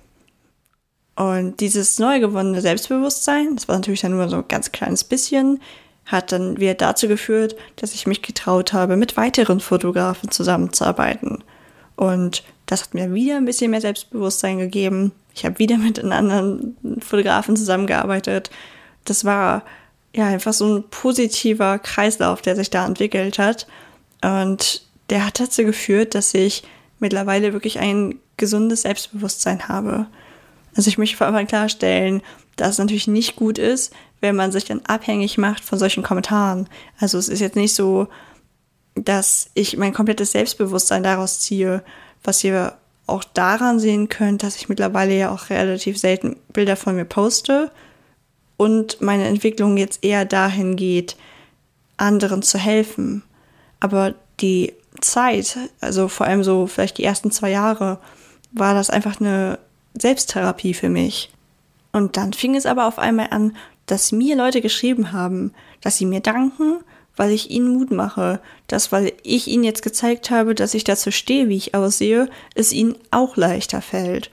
Und 1.15 1.59
dieses 1.61 1.97
neu 1.99 2.19
gewonnene 2.19 2.61
Selbstbewusstsein, 2.61 3.55
das 3.55 3.67
war 3.67 3.75
natürlich 3.75 4.01
dann 4.01 4.11
nur 4.11 4.29
so 4.29 4.37
ein 4.37 4.47
ganz 4.47 4.71
kleines 4.71 5.03
bisschen, 5.03 5.61
hat 6.07 6.31
dann 6.31 6.57
wieder 6.59 6.73
dazu 6.73 7.07
geführt, 7.07 7.55
dass 7.75 7.93
ich 7.93 8.07
mich 8.07 8.21
getraut 8.21 8.73
habe, 8.73 8.95
mit 8.95 9.17
weiteren 9.17 9.59
Fotografen 9.59 10.31
zusammenzuarbeiten. 10.31 11.43
Und 11.95 12.43
das 12.65 12.81
hat 12.81 12.93
mir 12.93 13.13
wieder 13.13 13.37
ein 13.37 13.45
bisschen 13.45 13.71
mehr 13.71 13.81
Selbstbewusstsein 13.81 14.57
gegeben. 14.57 15.11
Ich 15.35 15.45
habe 15.45 15.59
wieder 15.59 15.77
mit 15.77 15.99
einem 15.99 16.11
anderen 16.11 16.77
Fotografen 16.99 17.55
zusammengearbeitet. 17.55 18.49
Das 19.05 19.25
war 19.25 19.63
ja 20.15 20.25
einfach 20.27 20.53
so 20.53 20.77
ein 20.77 20.83
positiver 20.89 21.77
Kreislauf, 21.79 22.41
der 22.41 22.55
sich 22.55 22.69
da 22.69 22.85
entwickelt 22.85 23.37
hat. 23.37 23.67
Und 24.23 24.83
der 25.09 25.25
hat 25.25 25.39
dazu 25.39 25.63
geführt, 25.63 26.15
dass 26.15 26.33
ich 26.33 26.63
mittlerweile 26.99 27.53
wirklich 27.53 27.79
ein 27.79 28.19
gesundes 28.37 28.83
Selbstbewusstsein 28.83 29.67
habe. 29.67 30.07
Also 30.75 30.89
ich 30.89 30.97
möchte 30.97 31.17
vor 31.17 31.27
allem 31.27 31.47
klarstellen, 31.47 32.21
dass 32.57 32.71
es 32.71 32.77
natürlich 32.79 33.07
nicht 33.07 33.35
gut 33.35 33.57
ist, 33.57 33.93
wenn 34.19 34.35
man 34.35 34.51
sich 34.51 34.65
dann 34.65 34.81
abhängig 34.85 35.37
macht 35.37 35.63
von 35.63 35.79
solchen 35.79 36.03
Kommentaren. 36.03 36.67
Also 36.99 37.17
es 37.17 37.29
ist 37.29 37.39
jetzt 37.39 37.55
nicht 37.55 37.73
so, 37.73 38.07
dass 38.95 39.49
ich 39.53 39.77
mein 39.77 39.93
komplettes 39.93 40.31
Selbstbewusstsein 40.31 41.03
daraus 41.03 41.39
ziehe, 41.39 41.83
was 42.23 42.43
ihr 42.43 42.73
auch 43.05 43.23
daran 43.23 43.79
sehen 43.79 44.09
könnt, 44.09 44.43
dass 44.43 44.57
ich 44.57 44.69
mittlerweile 44.69 45.17
ja 45.17 45.31
auch 45.31 45.49
relativ 45.49 45.97
selten 45.97 46.35
Bilder 46.51 46.75
von 46.75 46.95
mir 46.95 47.05
poste 47.05 47.71
und 48.57 48.99
meine 49.01 49.27
Entwicklung 49.27 49.77
jetzt 49.77 50.03
eher 50.03 50.25
dahin 50.25 50.75
geht, 50.75 51.15
anderen 51.95 52.41
zu 52.41 52.57
helfen. 52.57 53.23
Aber 53.79 54.15
die 54.41 54.73
Zeit, 54.99 55.57
also 55.79 56.07
vor 56.07 56.25
allem 56.25 56.43
so 56.43 56.67
vielleicht 56.67 56.97
die 56.97 57.03
ersten 57.03 57.31
zwei 57.31 57.51
Jahre, 57.51 57.99
war 58.51 58.73
das 58.73 58.89
einfach 58.89 59.21
eine 59.21 59.59
Selbsttherapie 59.99 60.73
für 60.73 60.89
mich. 60.89 61.31
Und 61.97 62.15
dann 62.15 62.31
fing 62.31 62.55
es 62.55 62.67
aber 62.67 62.85
auf 62.85 62.99
einmal 62.99 63.29
an, 63.31 63.57
dass 63.87 64.11
mir 64.11 64.35
Leute 64.35 64.61
geschrieben 64.61 65.13
haben, 65.13 65.51
dass 65.81 65.97
sie 65.97 66.05
mir 66.05 66.19
danken, 66.19 66.81
weil 67.15 67.31
ich 67.31 67.49
ihnen 67.49 67.75
Mut 67.75 67.89
mache, 67.89 68.39
dass 68.67 68.91
weil 68.91 69.13
ich 69.23 69.47
ihnen 69.47 69.63
jetzt 69.63 69.81
gezeigt 69.81 70.29
habe, 70.29 70.53
dass 70.53 70.75
ich 70.75 70.83
dazu 70.83 71.09
stehe, 71.09 71.49
wie 71.49 71.57
ich 71.57 71.73
aussehe, 71.73 72.29
es 72.53 72.71
ihnen 72.71 72.95
auch 73.09 73.35
leichter 73.35 73.81
fällt. 73.81 74.29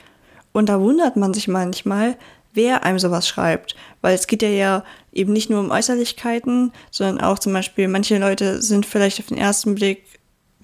Und 0.53 0.69
da 0.69 0.79
wundert 0.79 1.17
man 1.17 1.33
sich 1.33 1.49
manchmal, 1.49 2.19
wer 2.53 2.85
einem 2.85 2.99
sowas 2.99 3.27
schreibt, 3.27 3.75
weil 4.03 4.15
es 4.15 4.27
geht 4.27 4.43
ja, 4.43 4.51
ja 4.51 4.85
eben 5.11 5.33
nicht 5.33 5.49
nur 5.49 5.61
um 5.61 5.71
Äußerlichkeiten, 5.71 6.71
sondern 6.91 7.25
auch 7.25 7.39
zum 7.39 7.55
Beispiel, 7.55 7.89
manche 7.89 8.19
Leute 8.19 8.61
sind 8.61 8.85
vielleicht 8.85 9.21
auf 9.21 9.27
den 9.29 9.39
ersten 9.39 9.75
Blick 9.75 10.05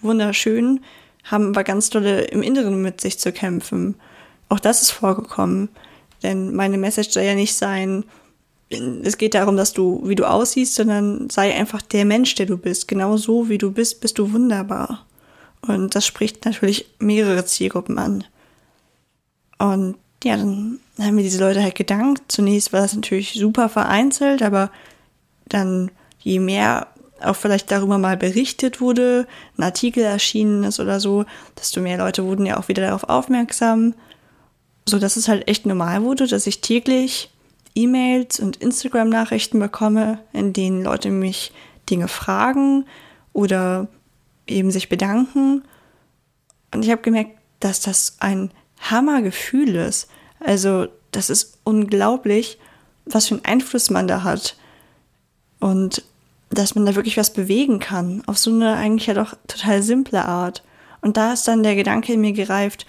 wunderschön, 0.03 0.81
haben 1.25 1.49
aber 1.49 1.65
ganz 1.65 1.89
dolle 1.89 2.25
im 2.25 2.43
Inneren 2.43 2.83
mit 2.83 3.01
sich 3.01 3.19
zu 3.19 3.33
kämpfen. 3.33 3.95
Auch 4.51 4.61
das 4.61 4.83
ist 4.83 4.91
vorgekommen. 4.91 5.71
Denn 6.23 6.55
meine 6.55 6.79
Message 6.79 7.11
soll 7.11 7.23
ja 7.23 7.35
nicht 7.35 7.55
sein, 7.55 8.05
es 9.03 9.19
geht 9.19 9.35
darum, 9.35 9.57
dass 9.57 9.73
du, 9.73 10.01
wie 10.05 10.15
du 10.15 10.25
aussiehst, 10.25 10.75
sondern 10.77 11.29
sei 11.29 11.55
einfach 11.55 11.83
der 11.83 12.05
Mensch, 12.05 12.37
der 12.37 12.47
du 12.47 12.57
bist. 12.57 12.87
Genau 12.87 13.17
so, 13.17 13.49
wie 13.49 13.59
du 13.59 13.73
bist, 13.73 14.01
bist 14.01 14.19
du 14.19 14.33
wunderbar. 14.33 15.07
Und 15.63 15.95
das 15.95 16.07
spricht 16.07 16.45
natürlich 16.45 16.87
mehrere 17.01 17.45
Zielgruppen 17.45 17.99
an. 17.99 18.25
Und 19.59 19.97
ja, 20.23 20.37
dann 20.37 20.79
haben 20.99 21.15
mir 21.17 21.23
diese 21.23 21.41
Leute 21.41 21.63
halt 21.63 21.75
gedankt. 21.75 22.23
Zunächst 22.29 22.73
war 22.73 22.81
das 22.81 22.95
natürlich 22.95 23.35
super 23.35 23.69
vereinzelt, 23.69 24.43
aber 24.43 24.71
dann 25.47 25.91
je 26.21 26.39
mehr 26.39 26.89
auch 27.23 27.37
vielleicht 27.37 27.71
darüber 27.71 27.99
mal 27.99 28.17
berichtet 28.17 28.81
wurde, 28.81 29.27
ein 29.59 29.63
Artikel 29.63 30.03
erschienen 30.03 30.65
ist 30.65 30.81
oder 30.81 31.01
so, 31.01 31.25
desto 31.59 31.81
mehr 31.81 31.99
Leute 31.99 32.25
wurden 32.25 32.47
ja 32.47 32.59
auch 32.59 32.69
wieder 32.69 32.83
darauf 32.83 33.05
aufmerksam, 33.05 33.95
so 34.91 34.99
dass 34.99 35.17
es 35.17 35.29
halt 35.29 35.49
echt 35.49 35.67
normal 35.67 36.03
wurde, 36.03 36.27
dass 36.27 36.47
ich 36.47 36.61
täglich 36.61 37.31
E-Mails 37.75 38.41
und 38.41 38.57
Instagram-Nachrichten 38.57 39.59
bekomme, 39.59 40.19
in 40.33 40.53
denen 40.53 40.83
Leute 40.83 41.11
mich 41.11 41.53
Dinge 41.89 42.09
fragen 42.09 42.85
oder 43.33 43.89
eben 44.47 44.71
sich 44.71 44.89
bedanken. 44.89 45.63
Und 46.73 46.85
ich 46.85 46.91
habe 46.91 47.03
gemerkt, 47.03 47.39
dass 47.61 47.81
das 47.81 48.17
ein 48.21 48.51
Hammergefühl 48.81 49.77
ist. 49.77 50.09
Also, 50.41 50.89
das 51.13 51.31
ist 51.31 51.59
unglaublich, 51.65 52.59
was 53.07 53.29
für 53.29 53.35
einen 53.35 53.45
Einfluss 53.45 53.91
man 53.91 54.09
da 54.09 54.23
hat. 54.23 54.57
Und 55.59 56.03
dass 56.51 56.75
man 56.75 56.87
da 56.87 56.95
wirklich 56.97 57.17
was 57.17 57.33
bewegen 57.33 57.79
kann. 57.79 58.23
Auf 58.27 58.39
so 58.39 58.51
eine 58.51 58.75
eigentlich 58.75 59.07
ja 59.07 59.15
doch 59.15 59.35
total 59.47 59.83
simple 59.83 60.25
Art. 60.25 60.63
Und 61.01 61.17
da 61.17 61.33
ist 61.33 61.47
dann 61.47 61.63
der 61.63 61.77
Gedanke 61.77 62.13
in 62.13 62.21
mir 62.21 62.33
gereift, 62.33 62.87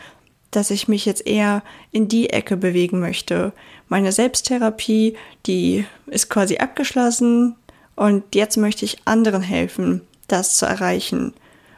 dass 0.51 0.70
ich 0.70 0.88
mich 0.88 1.05
jetzt 1.05 1.25
eher 1.25 1.63
in 1.91 2.08
die 2.08 2.29
Ecke 2.29 2.58
bewegen 2.58 3.00
möchte. 3.00 3.53
Meine 3.88 4.12
Selbsttherapie, 4.12 5.15
die 5.46 5.86
ist 6.08 6.29
quasi 6.29 6.58
abgeschlossen 6.58 7.55
und 7.96 8.36
jetzt 8.36 8.58
möchte 8.58 8.86
ich 8.86 9.00
anderen 9.05 9.41
helfen, 9.41 10.01
das 10.27 10.58
zu 10.58 10.65
erreichen 10.65 11.34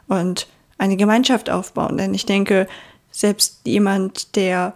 und 0.08 0.48
eine 0.78 0.98
Gemeinschaft 0.98 1.50
aufbauen. 1.50 1.98
Denn 1.98 2.14
ich 2.14 2.26
denke, 2.26 2.68
selbst 3.12 3.62
jemand, 3.66 4.36
der 4.36 4.74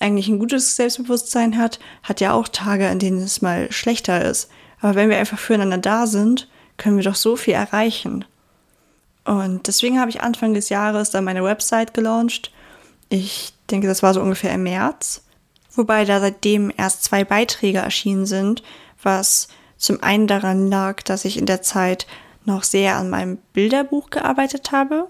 eigentlich 0.00 0.28
ein 0.28 0.38
gutes 0.38 0.76
Selbstbewusstsein 0.76 1.58
hat, 1.58 1.78
hat 2.02 2.20
ja 2.20 2.32
auch 2.32 2.48
Tage, 2.48 2.88
an 2.88 2.98
denen 2.98 3.22
es 3.22 3.42
mal 3.42 3.70
schlechter 3.70 4.24
ist. 4.24 4.50
Aber 4.80 4.94
wenn 4.94 5.10
wir 5.10 5.18
einfach 5.18 5.38
füreinander 5.38 5.78
da 5.78 6.06
sind, 6.06 6.48
können 6.78 6.96
wir 6.96 7.04
doch 7.04 7.14
so 7.14 7.36
viel 7.36 7.54
erreichen. 7.54 8.24
Und 9.24 9.66
deswegen 9.66 10.00
habe 10.00 10.10
ich 10.10 10.22
Anfang 10.22 10.54
des 10.54 10.70
Jahres 10.70 11.10
dann 11.10 11.24
meine 11.24 11.44
Website 11.44 11.94
gelauncht. 11.94 12.50
Ich 13.10 13.52
denke, 13.70 13.88
das 13.88 14.02
war 14.02 14.14
so 14.14 14.22
ungefähr 14.22 14.54
im 14.54 14.62
März. 14.62 15.22
Wobei 15.72 16.04
da 16.04 16.20
seitdem 16.20 16.72
erst 16.76 17.04
zwei 17.04 17.24
Beiträge 17.24 17.78
erschienen 17.78 18.24
sind, 18.24 18.62
was 19.02 19.48
zum 19.76 20.02
einen 20.02 20.26
daran 20.26 20.68
lag, 20.68 21.02
dass 21.02 21.24
ich 21.24 21.36
in 21.36 21.46
der 21.46 21.62
Zeit 21.62 22.06
noch 22.44 22.62
sehr 22.62 22.96
an 22.96 23.10
meinem 23.10 23.38
Bilderbuch 23.52 24.10
gearbeitet 24.10 24.72
habe. 24.72 25.08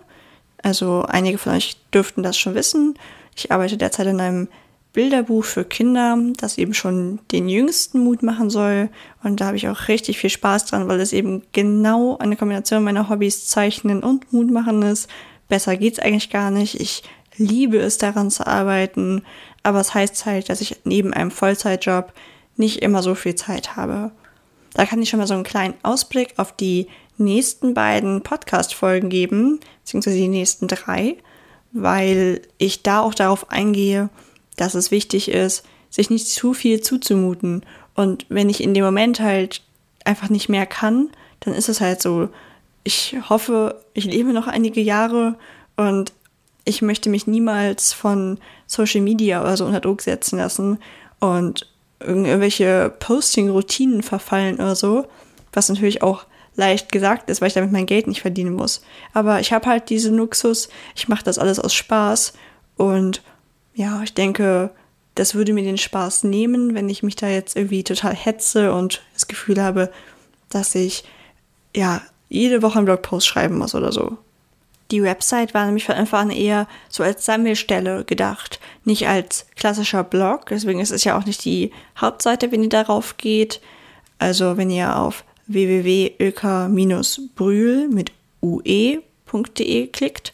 Also 0.63 1.05
einige 1.09 1.39
von 1.39 1.53
euch 1.53 1.77
dürften 1.93 2.23
das 2.23 2.39
schon 2.39 2.55
wissen. 2.55 2.99
Ich 3.37 3.53
arbeite 3.53 3.77
derzeit 3.77 4.07
in 4.07 4.21
einem 4.21 4.49
Bilderbuch 4.93 5.45
für 5.45 5.65
Kinder, 5.65 6.19
das 6.37 6.59
eben 6.59 6.75
schon 6.75 7.21
den 7.31 7.49
jüngsten 7.49 8.01
Mut 8.01 8.23
machen 8.23 8.51
soll. 8.51 8.89
Und 9.23 9.41
da 9.41 9.47
habe 9.47 9.57
ich 9.57 9.69
auch 9.69 9.89
richtig 9.89 10.19
viel 10.19 10.31
Spaß 10.31 10.67
dran, 10.67 10.89
weil 10.89 11.01
es 11.01 11.13
eben 11.13 11.43
genau 11.53 12.17
eine 12.19 12.37
Kombination 12.37 12.83
meiner 12.83 13.09
Hobbys 13.09 13.47
Zeichnen 13.47 14.03
und 14.03 14.33
Mut 14.33 14.51
machen 14.51 14.83
ist. 14.83 15.09
Besser 15.49 15.77
geht's 15.77 15.99
eigentlich 15.99 16.31
gar 16.31 16.51
nicht. 16.51 16.81
Ich 16.81 17.03
liebe 17.41 17.79
es 17.79 17.99
daran 17.99 18.31
zu 18.31 18.47
arbeiten, 18.47 19.23
aber 19.63 19.81
es 19.81 19.95
heißt 19.95 20.27
halt, 20.27 20.49
dass 20.49 20.61
ich 20.61 20.77
neben 20.85 21.13
einem 21.13 21.31
Vollzeitjob 21.31 22.13
nicht 22.57 22.83
immer 22.83 23.03
so 23.03 23.15
viel 23.15 23.35
Zeit 23.35 23.77
habe. 23.77 24.13
Da 24.75 24.87
kann 24.87 25.03
ich 25.03 25.09
schon 25.09 25.19
mal 25.19 25.27
so 25.27 25.35
einen 25.35 25.43
kleinen 25.43 25.75
Ausblick 25.83 26.35
auf 26.37 26.53
die 26.53 26.87
nächsten 27.17 27.75
beiden 27.75 28.23
Podcast-Folgen 28.23 29.09
geben, 29.09 29.59
beziehungsweise 29.83 30.17
die 30.17 30.29
nächsten 30.29 30.69
drei, 30.69 31.17
weil 31.73 32.43
ich 32.59 32.83
da 32.83 33.01
auch 33.01 33.15
darauf 33.15 33.51
eingehe, 33.51 34.11
dass 34.57 34.75
es 34.75 34.91
wichtig 34.91 35.31
ist, 35.31 35.65
sich 35.89 36.11
nicht 36.11 36.29
zu 36.29 36.55
viel 36.55 36.81
zuzumuten. 36.83 37.65
Und 37.95 38.27
wenn 38.29 38.49
ich 38.49 38.63
in 38.63 38.75
dem 38.75 38.85
Moment 38.85 39.21
halt 39.21 39.63
einfach 40.05 40.29
nicht 40.29 40.49
mehr 40.49 40.67
kann, 40.67 41.11
dann 41.41 41.55
ist 41.55 41.69
es 41.69 41.81
halt 41.81 42.01
so. 42.03 42.29
Ich 42.85 43.17
hoffe, 43.29 43.83
ich 43.93 44.05
lebe 44.05 44.33
noch 44.33 44.47
einige 44.47 44.81
Jahre 44.81 45.37
und 45.77 46.13
ich 46.71 46.83
möchte 46.83 47.11
mich 47.11 47.27
niemals 47.27 47.93
von 47.93 48.39
Social 48.67 49.01
Media 49.01 49.43
oder 49.43 49.57
so 49.57 49.67
unter 49.67 49.81
Druck 49.81 50.03
setzen 50.03 50.39
lassen 50.39 50.79
und 51.19 51.69
irgendwelche 51.99 52.95
Posting-Routinen 52.99 54.03
verfallen 54.03 54.55
oder 54.55 54.75
so, 54.75 55.07
was 55.53 55.69
natürlich 55.69 56.03
auch 56.03 56.25
leicht 56.55 56.93
gesagt 56.93 57.29
ist, 57.29 57.41
weil 57.41 57.49
ich 57.49 57.55
damit 57.55 57.73
mein 57.73 57.87
Geld 57.87 58.07
nicht 58.07 58.23
verdienen 58.23 58.55
muss. 58.55 58.83
Aber 59.13 59.41
ich 59.41 59.53
habe 59.53 59.67
halt 59.67 59.91
diesen 59.91 60.17
Luxus, 60.17 60.69
ich 60.95 61.09
mache 61.09 61.25
das 61.25 61.39
alles 61.39 61.59
aus 61.59 61.75
Spaß 61.75 62.33
und 62.77 63.23
ja, 63.75 64.03
ich 64.03 64.15
denke, 64.15 64.71
das 65.15 65.35
würde 65.35 65.53
mir 65.53 65.65
den 65.65 65.79
Spaß 65.79 66.25
nehmen, 66.25 66.75
wenn 66.75 66.89
ich 66.89 67.03
mich 67.03 67.17
da 67.17 67.29
jetzt 67.29 67.57
irgendwie 67.57 67.85
total 67.85 68.15
hetze 68.15 68.73
und 68.73 69.03
das 69.13 69.27
Gefühl 69.27 69.61
habe, 69.61 69.91
dass 70.49 70.75
ich 70.75 71.05
ja 71.75 72.01
jede 72.29 72.63
Woche 72.63 72.79
einen 72.79 72.87
Blogpost 72.87 73.27
schreiben 73.27 73.59
muss 73.59 73.75
oder 73.75 73.93
so. 73.93 74.17
Die 74.91 75.03
Website 75.03 75.55
war 75.55 75.67
nämlich 75.67 75.85
von 75.85 75.95
Anfang 75.95 76.31
an 76.31 76.37
eher 76.37 76.67
so 76.89 77.03
als 77.03 77.25
Sammelstelle 77.25 78.05
gedacht, 78.05 78.61
nicht 78.85 79.09
als 79.09 79.47
klassischer 79.57 80.03
Blog. 80.03 80.47
Deswegen 80.51 80.81
ist 80.81 80.91
es 80.91 81.05
ja 81.05 81.17
auch 81.17 81.27
nicht 81.27 81.45
die 81.45 81.71
Hauptseite, 81.99 82.51
wenn 82.51 82.63
ihr 82.63 82.69
darauf 82.69 83.17
geht. 83.17 83.61
Also 84.19 84.57
wenn 84.57 84.71
ihr 84.71 84.97
auf 84.97 85.25
www.öka-brühl 85.47 87.89
mit 87.89 88.13
ue.de 88.43 89.87
klickt, 89.89 90.33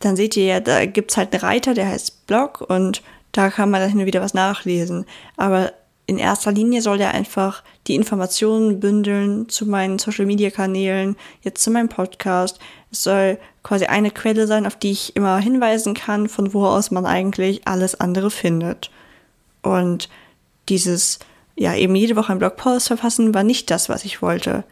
dann 0.00 0.16
seht 0.16 0.36
ihr 0.36 0.44
ja, 0.44 0.60
da 0.60 0.86
gibt 0.86 1.12
es 1.12 1.16
halt 1.16 1.32
einen 1.32 1.40
Reiter, 1.40 1.74
der 1.74 1.88
heißt 1.88 2.26
Blog 2.26 2.64
und 2.68 3.02
da 3.32 3.50
kann 3.50 3.70
man 3.70 3.80
dann 3.80 3.90
hin 3.90 4.00
und 4.00 4.06
wieder 4.06 4.20
was 4.20 4.34
nachlesen. 4.34 5.06
Aber 5.36 5.72
in 6.06 6.18
erster 6.18 6.52
Linie 6.52 6.82
soll 6.82 6.98
der 6.98 7.14
einfach 7.14 7.62
die 7.86 7.94
Informationen 7.94 8.80
bündeln 8.80 9.48
zu 9.48 9.64
meinen 9.66 9.98
Social 9.98 10.26
Media 10.26 10.50
Kanälen, 10.50 11.16
jetzt 11.42 11.62
zu 11.62 11.70
meinem 11.70 11.88
Podcast. 11.88 12.58
Es 12.90 13.04
soll 13.04 13.38
quasi 13.64 13.86
eine 13.86 14.12
Quelle 14.12 14.46
sein, 14.46 14.66
auf 14.66 14.76
die 14.76 14.92
ich 14.92 15.16
immer 15.16 15.38
hinweisen 15.38 15.94
kann, 15.94 16.28
von 16.28 16.54
wo 16.54 16.66
aus 16.66 16.92
man 16.92 17.06
eigentlich 17.06 17.66
alles 17.66 17.98
andere 17.98 18.30
findet. 18.30 18.90
Und 19.62 20.08
dieses, 20.68 21.18
ja, 21.56 21.74
eben 21.74 21.96
jede 21.96 22.14
Woche 22.14 22.30
einen 22.30 22.38
Blogpost 22.38 22.86
verfassen, 22.86 23.34
war 23.34 23.42
nicht 23.42 23.70
das, 23.70 23.88
was 23.88 24.04
ich 24.04 24.22
wollte. 24.22 24.64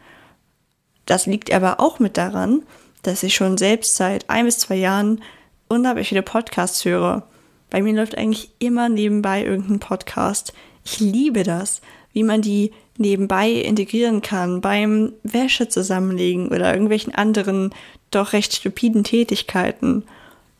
Das 1.05 1.25
liegt 1.25 1.51
aber 1.51 1.79
auch 1.81 1.99
mit 1.99 2.17
daran, 2.17 2.63
dass 3.01 3.23
ich 3.23 3.35
schon 3.35 3.57
selbst 3.57 3.95
seit 3.95 4.29
ein 4.29 4.45
bis 4.45 4.59
zwei 4.59 4.75
Jahren 4.75 5.21
unglaublich 5.67 6.07
viele 6.07 6.21
Podcasts 6.21 6.85
höre. 6.85 7.27
Bei 7.69 7.81
mir 7.81 7.93
läuft 7.93 8.17
eigentlich 8.17 8.51
immer 8.59 8.87
nebenbei 8.87 9.43
irgendein 9.43 9.79
Podcast. 9.79 10.53
Ich 10.85 10.99
liebe 10.99 11.43
das, 11.43 11.81
wie 12.13 12.23
man 12.23 12.41
die 12.41 12.71
nebenbei 12.97 13.49
integrieren 13.49 14.21
kann 14.21 14.61
beim 14.61 15.13
Wäsche 15.23 15.67
zusammenlegen 15.67 16.49
oder 16.49 16.71
irgendwelchen 16.71 17.13
anderen 17.13 17.73
doch 18.11 18.33
recht 18.33 18.53
stupiden 18.53 19.03
Tätigkeiten. 19.03 20.03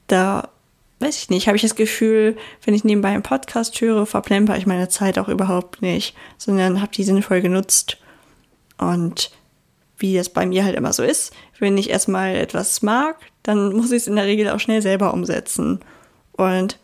Da 0.08 0.50
weiß 1.00 1.18
ich 1.18 1.30
nicht, 1.30 1.48
habe 1.48 1.58
ich 1.58 1.62
das 1.62 1.76
Gefühl, 1.76 2.38
wenn 2.64 2.74
ich 2.74 2.84
nebenbei 2.84 3.10
einen 3.10 3.24
Podcast 3.24 3.80
höre, 3.82 4.06
verplemper 4.06 4.58
ich 4.58 4.66
meine 4.66 4.90
Zeit 4.90 5.20
auch 5.20 5.28
überhaupt 5.28 5.82
nicht, 5.82 6.16
sondern 6.38 6.82
habe 6.82 6.94
die 6.94 7.04
sinnvoll 7.04 7.42
genutzt. 7.42 7.98
Und 8.78 9.32
wie 9.98 10.16
das 10.16 10.30
bei 10.30 10.46
mir 10.46 10.64
halt 10.64 10.76
immer 10.76 10.94
so 10.94 11.04
ist, 11.04 11.34
wenn 11.60 11.78
ich 11.78 11.90
erstmal 11.90 12.36
etwas 12.36 12.82
mag, 12.82 13.18
dann 13.44 13.74
muss 13.74 13.92
ich 13.92 13.98
es 13.98 14.08
in 14.08 14.16
der 14.16 14.26
Regel 14.26 14.50
auch 14.50 14.60
schnell 14.60 14.82
selber 14.82 15.14
umsetzen. 15.14 15.80
Und 16.34 16.80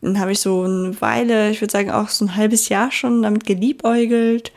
dann 0.00 0.18
habe 0.18 0.32
ich 0.32 0.40
so 0.40 0.62
eine 0.62 1.00
Weile, 1.00 1.50
ich 1.50 1.60
würde 1.60 1.72
sagen 1.72 1.90
auch 1.90 2.08
so 2.08 2.24
ein 2.24 2.36
halbes 2.36 2.68
Jahr 2.68 2.92
schon 2.92 3.22
damit 3.22 3.44
geliebäugelt, 3.44 4.52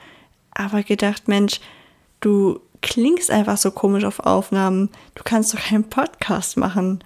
aber 0.52 0.84
gedacht, 0.84 1.28
Mensch, 1.28 1.60
du 2.20 2.60
klingst 2.82 3.32
einfach 3.32 3.58
so 3.58 3.72
komisch 3.72 4.04
auf 4.04 4.20
Aufnahmen, 4.20 4.90
du 5.16 5.24
kannst 5.24 5.54
doch 5.54 5.60
keinen 5.60 5.86
Podcast 5.86 6.58
machen. 6.58 7.04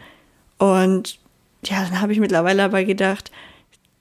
Und 0.58 1.20
ja, 1.66 1.84
dann 1.84 2.02
habe 2.02 2.14
ich 2.14 2.20
mittlerweile 2.20 2.64
aber 2.64 2.84
gedacht, 2.84 3.32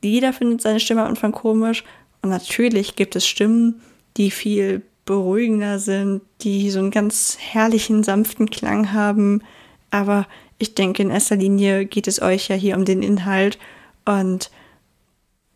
jeder 0.03 0.33
findet 0.33 0.61
seine 0.61 0.81
Stimme 0.81 1.03
am 1.03 1.09
Anfang 1.09 1.33
komisch 1.33 1.85
und 2.23 2.31
natürlich 2.31 2.97
gibt 2.97 3.17
es 3.17 3.27
Stimmen, 3.27 3.81
die 4.17 4.31
viel 4.31 4.83
beruhigender 5.05 5.79
sind, 5.79 6.23
die 6.41 6.71
so 6.71 6.79
einen 6.79 6.91
ganz 6.91 7.37
herrlichen, 7.41 8.03
sanften 8.03 8.51
Klang 8.51 8.93
haben. 8.93 9.43
Aber 9.91 10.27
ich 10.59 10.75
denke, 10.75 11.03
in 11.03 11.11
erster 11.11 11.37
Linie 11.37 11.85
geht 11.85 12.09
es 12.09 12.23
euch 12.23 12.49
ja 12.49 12.57
hier 12.57 12.77
um 12.77 12.85
den 12.85 13.03
Inhalt 13.03 13.59
und 14.05 14.51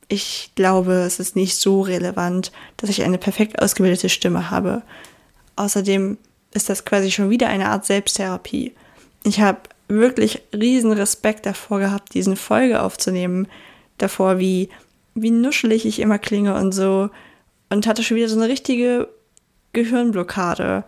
ich 0.08 0.52
glaube, 0.54 0.92
es 0.92 1.20
ist 1.20 1.36
nicht 1.36 1.56
so 1.56 1.82
relevant, 1.82 2.50
dass 2.78 2.90
ich 2.90 3.02
eine 3.02 3.18
perfekt 3.18 3.60
ausgebildete 3.60 4.08
Stimme 4.08 4.50
habe. 4.50 4.82
Außerdem 5.56 6.16
ist 6.54 6.70
das 6.70 6.84
quasi 6.84 7.10
schon 7.10 7.30
wieder 7.30 7.48
eine 7.48 7.68
Art 7.68 7.84
Selbsttherapie. 7.84 8.72
Ich 9.24 9.40
habe 9.40 9.58
wirklich 9.88 10.42
riesen 10.54 10.92
Respekt 10.92 11.44
davor 11.44 11.78
gehabt, 11.78 12.14
diesen 12.14 12.36
Folge 12.36 12.82
aufzunehmen, 12.82 13.48
davor, 13.98 14.38
wie, 14.38 14.70
wie 15.14 15.30
nuschelig 15.30 15.84
ich 15.84 16.00
immer 16.00 16.18
klinge 16.18 16.54
und 16.54 16.72
so. 16.72 17.10
Und 17.68 17.86
hatte 17.86 18.02
schon 18.02 18.16
wieder 18.16 18.28
so 18.30 18.38
eine 18.38 18.48
richtige 18.48 19.08
Gehirnblockade. 19.74 20.84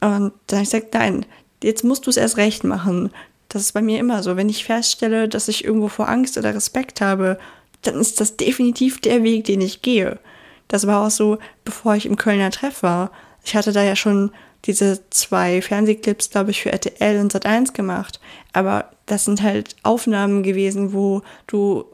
Und 0.00 0.32
dann 0.46 0.58
habe 0.58 0.62
ich 0.62 0.70
gesagt, 0.70 0.92
nein, 0.92 1.24
jetzt 1.62 1.82
musst 1.82 2.04
du 2.04 2.10
es 2.10 2.18
erst 2.18 2.36
recht 2.36 2.62
machen. 2.64 3.10
Das 3.54 3.62
ist 3.62 3.72
bei 3.72 3.82
mir 3.82 4.00
immer 4.00 4.20
so. 4.24 4.36
Wenn 4.36 4.48
ich 4.48 4.64
feststelle, 4.64 5.28
dass 5.28 5.46
ich 5.46 5.64
irgendwo 5.64 5.86
vor 5.86 6.08
Angst 6.08 6.36
oder 6.36 6.52
Respekt 6.52 7.00
habe, 7.00 7.38
dann 7.82 7.94
ist 8.00 8.20
das 8.20 8.36
definitiv 8.36 9.00
der 9.00 9.22
Weg, 9.22 9.44
den 9.44 9.60
ich 9.60 9.80
gehe. 9.80 10.18
Das 10.66 10.88
war 10.88 11.06
auch 11.06 11.10
so, 11.10 11.38
bevor 11.64 11.94
ich 11.94 12.04
im 12.04 12.16
Kölner 12.16 12.50
Treff 12.50 12.82
war. 12.82 13.12
Ich 13.44 13.54
hatte 13.54 13.70
da 13.70 13.84
ja 13.84 13.94
schon 13.94 14.32
diese 14.64 15.08
zwei 15.10 15.62
Fernsehclips, 15.62 16.30
glaube 16.30 16.50
ich, 16.50 16.62
für 16.62 16.72
RTL 16.72 17.20
und 17.20 17.32
Sat1 17.32 17.74
gemacht. 17.74 18.18
Aber 18.52 18.90
das 19.06 19.24
sind 19.24 19.40
halt 19.40 19.76
Aufnahmen 19.84 20.42
gewesen, 20.42 20.92
wo 20.92 21.22
du 21.46 21.84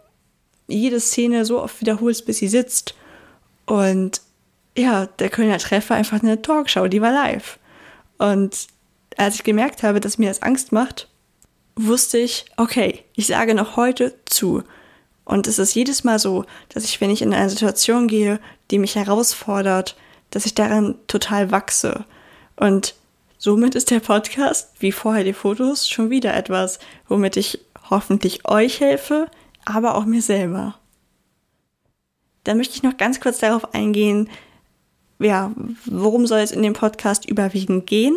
jede 0.66 0.98
Szene 0.98 1.44
so 1.44 1.62
oft 1.62 1.78
wiederholst, 1.82 2.24
bis 2.24 2.38
sie 2.38 2.48
sitzt. 2.48 2.94
Und 3.66 4.22
ja, 4.78 5.04
der 5.18 5.28
Kölner 5.28 5.58
Treff 5.58 5.90
war 5.90 5.98
einfach 5.98 6.22
eine 6.22 6.40
Talkshow, 6.40 6.88
die 6.88 7.02
war 7.02 7.12
live. 7.12 7.58
Und 8.16 8.68
als 9.18 9.34
ich 9.34 9.44
gemerkt 9.44 9.82
habe, 9.82 10.00
dass 10.00 10.16
mir 10.16 10.30
das 10.30 10.40
Angst 10.40 10.72
macht, 10.72 11.10
wusste 11.86 12.18
ich, 12.18 12.44
okay, 12.56 13.04
ich 13.14 13.26
sage 13.26 13.54
noch 13.54 13.76
heute 13.76 14.14
zu. 14.26 14.62
Und 15.24 15.46
es 15.46 15.58
ist 15.58 15.74
jedes 15.74 16.04
Mal 16.04 16.18
so, 16.18 16.44
dass 16.70 16.84
ich, 16.84 17.00
wenn 17.00 17.10
ich 17.10 17.22
in 17.22 17.32
eine 17.32 17.50
Situation 17.50 18.08
gehe, 18.08 18.40
die 18.70 18.78
mich 18.78 18.96
herausfordert, 18.96 19.96
dass 20.30 20.46
ich 20.46 20.54
daran 20.54 20.96
total 21.06 21.50
wachse. 21.50 22.04
Und 22.56 22.94
somit 23.38 23.74
ist 23.74 23.90
der 23.90 24.00
Podcast, 24.00 24.70
wie 24.80 24.92
vorher 24.92 25.24
die 25.24 25.32
Fotos, 25.32 25.88
schon 25.88 26.10
wieder 26.10 26.34
etwas, 26.34 26.78
womit 27.08 27.36
ich 27.36 27.60
hoffentlich 27.90 28.48
euch 28.48 28.80
helfe, 28.80 29.28
aber 29.64 29.94
auch 29.94 30.04
mir 30.04 30.22
selber. 30.22 30.76
Dann 32.44 32.56
möchte 32.56 32.74
ich 32.74 32.82
noch 32.82 32.96
ganz 32.96 33.20
kurz 33.20 33.38
darauf 33.38 33.74
eingehen, 33.74 34.28
ja, 35.18 35.52
worum 35.84 36.26
soll 36.26 36.38
es 36.38 36.52
in 36.52 36.62
dem 36.62 36.72
Podcast 36.72 37.28
überwiegend 37.28 37.86
gehen 37.86 38.16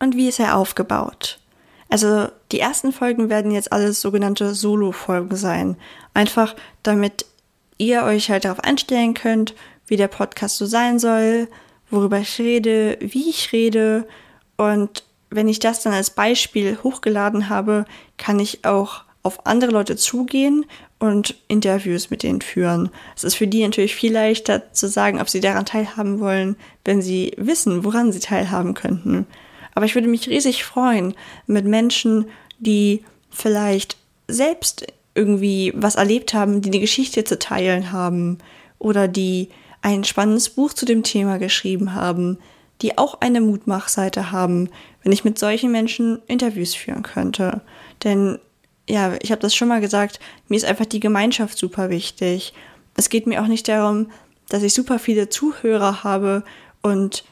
und 0.00 0.16
wie 0.16 0.28
ist 0.28 0.40
er 0.40 0.56
aufgebaut. 0.56 1.38
Also 1.88 2.28
die 2.52 2.60
ersten 2.60 2.92
Folgen 2.92 3.28
werden 3.28 3.50
jetzt 3.50 3.72
alles 3.72 4.00
sogenannte 4.00 4.54
Solo-Folgen 4.54 5.36
sein. 5.36 5.76
Einfach 6.14 6.56
damit 6.82 7.26
ihr 7.78 8.02
euch 8.04 8.30
halt 8.30 8.44
darauf 8.44 8.60
einstellen 8.60 9.14
könnt, 9.14 9.54
wie 9.86 9.96
der 9.96 10.08
Podcast 10.08 10.56
so 10.58 10.66
sein 10.66 10.98
soll, 10.98 11.48
worüber 11.90 12.18
ich 12.18 12.38
rede, 12.38 12.98
wie 13.00 13.28
ich 13.28 13.52
rede. 13.52 14.06
Und 14.56 15.04
wenn 15.30 15.48
ich 15.48 15.58
das 15.58 15.82
dann 15.82 15.92
als 15.92 16.10
Beispiel 16.10 16.78
hochgeladen 16.82 17.48
habe, 17.48 17.84
kann 18.16 18.38
ich 18.38 18.64
auch 18.64 19.04
auf 19.22 19.46
andere 19.46 19.70
Leute 19.70 19.96
zugehen 19.96 20.64
und 20.98 21.34
Interviews 21.48 22.10
mit 22.10 22.22
denen 22.22 22.40
führen. 22.40 22.90
Es 23.16 23.24
ist 23.24 23.34
für 23.34 23.46
die 23.46 23.62
natürlich 23.62 23.94
viel 23.94 24.12
leichter 24.12 24.72
zu 24.72 24.88
sagen, 24.88 25.20
ob 25.20 25.28
sie 25.28 25.40
daran 25.40 25.66
teilhaben 25.66 26.20
wollen, 26.20 26.56
wenn 26.84 27.02
sie 27.02 27.32
wissen, 27.36 27.84
woran 27.84 28.12
sie 28.12 28.20
teilhaben 28.20 28.74
könnten. 28.74 29.26
Aber 29.74 29.86
ich 29.86 29.94
würde 29.94 30.08
mich 30.08 30.28
riesig 30.28 30.64
freuen 30.64 31.14
mit 31.46 31.64
Menschen, 31.64 32.26
die 32.58 33.04
vielleicht 33.30 33.96
selbst 34.28 34.86
irgendwie 35.14 35.72
was 35.74 35.96
erlebt 35.96 36.34
haben, 36.34 36.60
die 36.60 36.70
eine 36.70 36.80
Geschichte 36.80 37.24
zu 37.24 37.38
teilen 37.38 37.92
haben 37.92 38.38
oder 38.78 39.08
die 39.08 39.48
ein 39.82 40.04
spannendes 40.04 40.50
Buch 40.50 40.72
zu 40.72 40.84
dem 40.84 41.02
Thema 41.02 41.38
geschrieben 41.38 41.94
haben, 41.94 42.38
die 42.82 42.98
auch 42.98 43.20
eine 43.20 43.40
Mutmachseite 43.40 44.30
haben, 44.32 44.68
wenn 45.02 45.12
ich 45.12 45.24
mit 45.24 45.38
solchen 45.38 45.70
Menschen 45.72 46.20
Interviews 46.26 46.74
führen 46.74 47.02
könnte. 47.02 47.60
Denn 48.04 48.38
ja, 48.88 49.14
ich 49.20 49.30
habe 49.30 49.40
das 49.40 49.54
schon 49.54 49.68
mal 49.68 49.80
gesagt, 49.80 50.20
mir 50.48 50.56
ist 50.56 50.64
einfach 50.64 50.86
die 50.86 51.00
Gemeinschaft 51.00 51.56
super 51.56 51.90
wichtig. 51.90 52.52
Es 52.96 53.08
geht 53.08 53.26
mir 53.26 53.42
auch 53.42 53.46
nicht 53.46 53.68
darum, 53.68 54.10
dass 54.48 54.62
ich 54.62 54.74
super 54.74 54.98
viele 54.98 55.28
Zuhörer 55.28 56.02
habe 56.02 56.42
und 56.82 57.24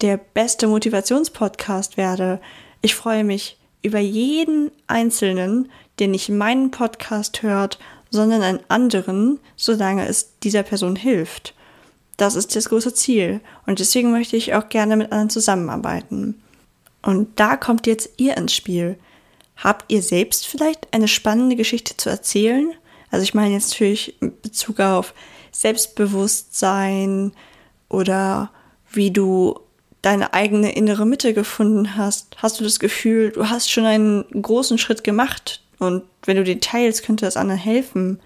der 0.00 0.16
beste 0.16 0.66
Motivationspodcast 0.68 1.96
werde. 1.96 2.40
Ich 2.82 2.94
freue 2.94 3.24
mich 3.24 3.58
über 3.82 3.98
jeden 3.98 4.70
Einzelnen, 4.86 5.70
der 5.98 6.08
nicht 6.08 6.28
meinen 6.28 6.70
Podcast 6.70 7.42
hört, 7.42 7.78
sondern 8.10 8.42
einen 8.42 8.60
anderen, 8.68 9.40
solange 9.56 10.06
es 10.06 10.38
dieser 10.42 10.62
Person 10.62 10.96
hilft. 10.96 11.54
Das 12.16 12.34
ist 12.34 12.56
das 12.56 12.68
große 12.68 12.94
Ziel. 12.94 13.40
Und 13.66 13.78
deswegen 13.78 14.10
möchte 14.10 14.36
ich 14.36 14.54
auch 14.54 14.68
gerne 14.68 14.96
mit 14.96 15.12
anderen 15.12 15.30
zusammenarbeiten. 15.30 16.40
Und 17.02 17.38
da 17.38 17.56
kommt 17.56 17.86
jetzt 17.86 18.10
ihr 18.16 18.36
ins 18.36 18.54
Spiel. 18.54 18.98
Habt 19.56 19.90
ihr 19.90 20.02
selbst 20.02 20.46
vielleicht 20.46 20.92
eine 20.92 21.08
spannende 21.08 21.56
Geschichte 21.56 21.96
zu 21.96 22.08
erzählen? 22.08 22.72
Also 23.10 23.22
ich 23.22 23.34
meine 23.34 23.54
jetzt 23.54 23.70
natürlich 23.70 24.20
in 24.20 24.32
Bezug 24.40 24.80
auf 24.80 25.14
Selbstbewusstsein 25.52 27.32
oder 27.88 28.50
wie 28.90 29.10
du 29.10 29.58
deine 30.02 30.32
eigene 30.32 30.72
innere 30.72 31.06
Mitte 31.06 31.34
gefunden 31.34 31.96
hast. 31.96 32.36
Hast 32.36 32.60
du 32.60 32.64
das 32.64 32.78
Gefühl, 32.78 33.30
du 33.30 33.48
hast 33.48 33.70
schon 33.70 33.84
einen 33.84 34.24
großen 34.30 34.78
Schritt 34.78 35.04
gemacht 35.04 35.62
und 35.78 36.04
wenn 36.24 36.36
du 36.36 36.44
den 36.44 36.60
teilst, 36.60 37.04
könnte 37.04 37.24
das 37.24 37.36
anderen 37.36 37.60
helfen? 37.60 38.20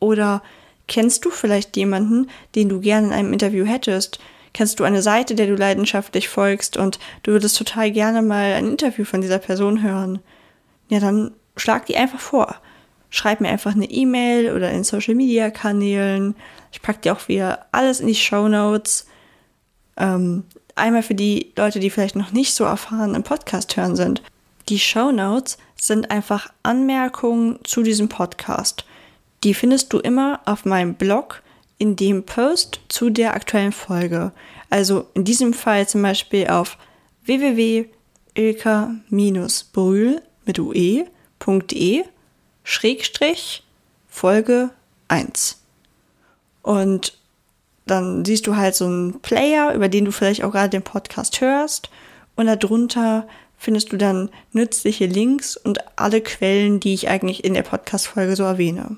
Oder 0.00 0.42
kennst 0.86 1.24
du 1.24 1.30
vielleicht 1.30 1.76
jemanden, 1.76 2.28
den 2.54 2.68
du 2.68 2.80
gerne 2.80 3.08
in 3.08 3.12
einem 3.12 3.32
Interview 3.32 3.64
hättest? 3.64 4.18
Kennst 4.52 4.78
du 4.78 4.84
eine 4.84 5.02
Seite, 5.02 5.34
der 5.34 5.46
du 5.46 5.54
leidenschaftlich 5.54 6.28
folgst 6.28 6.76
und 6.76 6.98
du 7.22 7.32
würdest 7.32 7.56
total 7.56 7.90
gerne 7.90 8.22
mal 8.22 8.52
ein 8.52 8.68
Interview 8.68 9.04
von 9.04 9.20
dieser 9.20 9.38
Person 9.38 9.82
hören? 9.82 10.20
ja, 10.88 11.00
dann 11.00 11.32
schlag 11.56 11.86
die 11.86 11.96
einfach 11.96 12.20
vor. 12.20 12.56
Schreib 13.10 13.40
mir 13.40 13.48
einfach 13.48 13.74
eine 13.74 13.90
E-Mail 13.90 14.52
oder 14.52 14.70
in 14.70 14.84
Social 14.84 15.14
Media 15.14 15.50
Kanälen. 15.50 16.34
Ich 16.72 16.82
packe 16.82 17.00
dir 17.00 17.12
auch 17.12 17.28
wieder 17.28 17.66
alles 17.72 18.00
in 18.00 18.08
die 18.08 18.14
Show 18.14 18.48
Notes. 18.48 19.06
Ähm, 19.96 20.44
einmal 20.76 21.02
für 21.02 21.14
die 21.14 21.52
Leute, 21.56 21.80
die 21.80 21.88
vielleicht 21.90 22.16
noch 22.16 22.32
nicht 22.32 22.54
so 22.54 22.64
erfahren 22.64 23.14
im 23.14 23.22
Podcast 23.22 23.76
hören 23.76 23.96
sind. 23.96 24.22
Die 24.68 24.78
Show 24.78 25.12
Notes 25.12 25.58
sind 25.76 26.10
einfach 26.10 26.50
Anmerkungen 26.62 27.58
zu 27.64 27.82
diesem 27.82 28.08
Podcast. 28.08 28.86
Die 29.42 29.54
findest 29.54 29.92
du 29.92 29.98
immer 29.98 30.40
auf 30.46 30.64
meinem 30.64 30.94
Blog 30.94 31.42
in 31.78 31.96
dem 31.96 32.24
Post 32.24 32.80
zu 32.88 33.10
der 33.10 33.34
aktuellen 33.34 33.72
Folge. 33.72 34.32
Also 34.70 35.06
in 35.14 35.24
diesem 35.24 35.52
Fall 35.52 35.86
zum 35.86 36.00
Beispiel 36.02 36.46
auf 36.48 36.78
www.ilka-brühl 37.24 40.22
mit 40.46 40.58
ue.de 40.58 42.04
Schrägstrich 42.62 43.62
Folge 44.08 44.70
1. 45.08 45.60
Und 46.62 47.18
dann 47.86 48.24
siehst 48.24 48.46
du 48.46 48.56
halt 48.56 48.74
so 48.74 48.86
einen 48.86 49.20
Player, 49.20 49.74
über 49.74 49.88
den 49.88 50.04
du 50.04 50.12
vielleicht 50.12 50.42
auch 50.42 50.52
gerade 50.52 50.70
den 50.70 50.82
Podcast 50.82 51.40
hörst. 51.40 51.90
Und 52.36 52.46
darunter 52.46 53.26
findest 53.58 53.92
du 53.92 53.96
dann 53.96 54.30
nützliche 54.52 55.06
Links 55.06 55.56
und 55.56 55.78
alle 55.96 56.20
Quellen, 56.20 56.80
die 56.80 56.94
ich 56.94 57.08
eigentlich 57.08 57.44
in 57.44 57.54
der 57.54 57.62
Podcast-Folge 57.62 58.36
so 58.36 58.44
erwähne. 58.44 58.96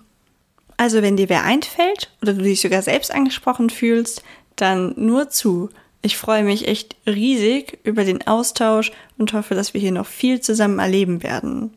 Also, 0.77 1.03
wenn 1.03 1.17
dir 1.17 1.29
wer 1.29 1.45
einfällt 1.45 2.11
oder 2.23 2.35
du 2.35 2.43
dich 2.43 2.61
sogar 2.61 2.83
selbst 2.83 3.11
angesprochen 3.11 3.71
fühlst, 3.71 4.23
dann 4.57 4.95
nur 4.97 5.31
zu. 5.31 5.71
Ich 6.03 6.17
freue 6.17 6.45
mich 6.45 6.69
echt 6.69 6.97
riesig 7.07 7.79
über 7.83 8.05
den 8.05 8.27
Austausch 8.27 8.93
und 9.19 9.33
hoffe, 9.33 9.55
dass 9.55 9.75
wir 9.75 9.81
hier 9.81 9.93
noch 9.93 10.07
viel 10.07 10.41
zusammen 10.41 10.79
erleben 10.79 11.23
werden. 11.23 11.75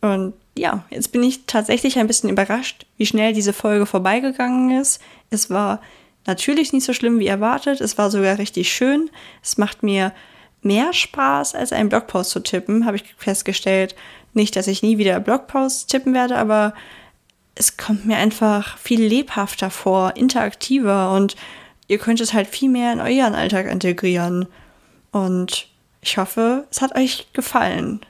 Und 0.00 0.34
ja, 0.56 0.84
jetzt 0.90 1.12
bin 1.12 1.22
ich 1.22 1.46
tatsächlich 1.46 1.98
ein 1.98 2.06
bisschen 2.06 2.30
überrascht, 2.30 2.86
wie 2.96 3.06
schnell 3.06 3.32
diese 3.32 3.52
Folge 3.52 3.86
vorbeigegangen 3.86 4.80
ist. 4.80 5.00
Es 5.30 5.50
war 5.50 5.80
natürlich 6.26 6.72
nicht 6.72 6.84
so 6.84 6.92
schlimm 6.92 7.18
wie 7.18 7.26
erwartet, 7.26 7.80
es 7.80 7.98
war 7.98 8.10
sogar 8.10 8.38
richtig 8.38 8.72
schön. 8.72 9.10
Es 9.42 9.58
macht 9.58 9.82
mir 9.82 10.12
mehr 10.62 10.92
Spaß, 10.92 11.54
als 11.54 11.72
einen 11.72 11.88
Blogpost 11.88 12.30
zu 12.30 12.40
tippen, 12.40 12.86
habe 12.86 12.96
ich 12.96 13.14
festgestellt. 13.16 13.94
Nicht, 14.32 14.56
dass 14.56 14.66
ich 14.66 14.82
nie 14.82 14.98
wieder 14.98 15.20
Blogposts 15.20 15.86
tippen 15.86 16.14
werde, 16.14 16.36
aber 16.36 16.74
es 17.54 17.76
kommt 17.76 18.06
mir 18.06 18.16
einfach 18.16 18.78
viel 18.78 19.02
lebhafter 19.02 19.70
vor, 19.70 20.16
interaktiver 20.16 21.12
und 21.12 21.36
ihr 21.86 21.98
könnt 21.98 22.20
es 22.20 22.32
halt 22.32 22.48
viel 22.48 22.68
mehr 22.68 22.92
in 22.92 23.00
euren 23.00 23.34
Alltag 23.34 23.70
integrieren. 23.70 24.46
Und 25.12 25.68
ich 26.00 26.18
hoffe, 26.18 26.66
es 26.70 26.80
hat 26.80 26.96
euch 26.96 27.32
gefallen. 27.32 28.00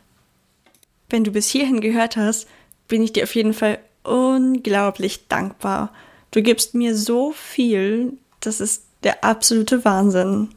Wenn 1.10 1.24
du 1.24 1.32
bis 1.32 1.48
hierhin 1.48 1.80
gehört 1.80 2.16
hast, 2.16 2.48
bin 2.88 3.02
ich 3.02 3.12
dir 3.12 3.24
auf 3.24 3.34
jeden 3.34 3.52
Fall 3.52 3.78
unglaublich 4.02 5.28
dankbar. 5.28 5.92
Du 6.34 6.42
gibst 6.42 6.74
mir 6.74 6.96
so 6.96 7.30
viel, 7.30 8.14
das 8.40 8.60
ist 8.60 8.82
der 9.04 9.22
absolute 9.22 9.84
Wahnsinn. 9.84 10.48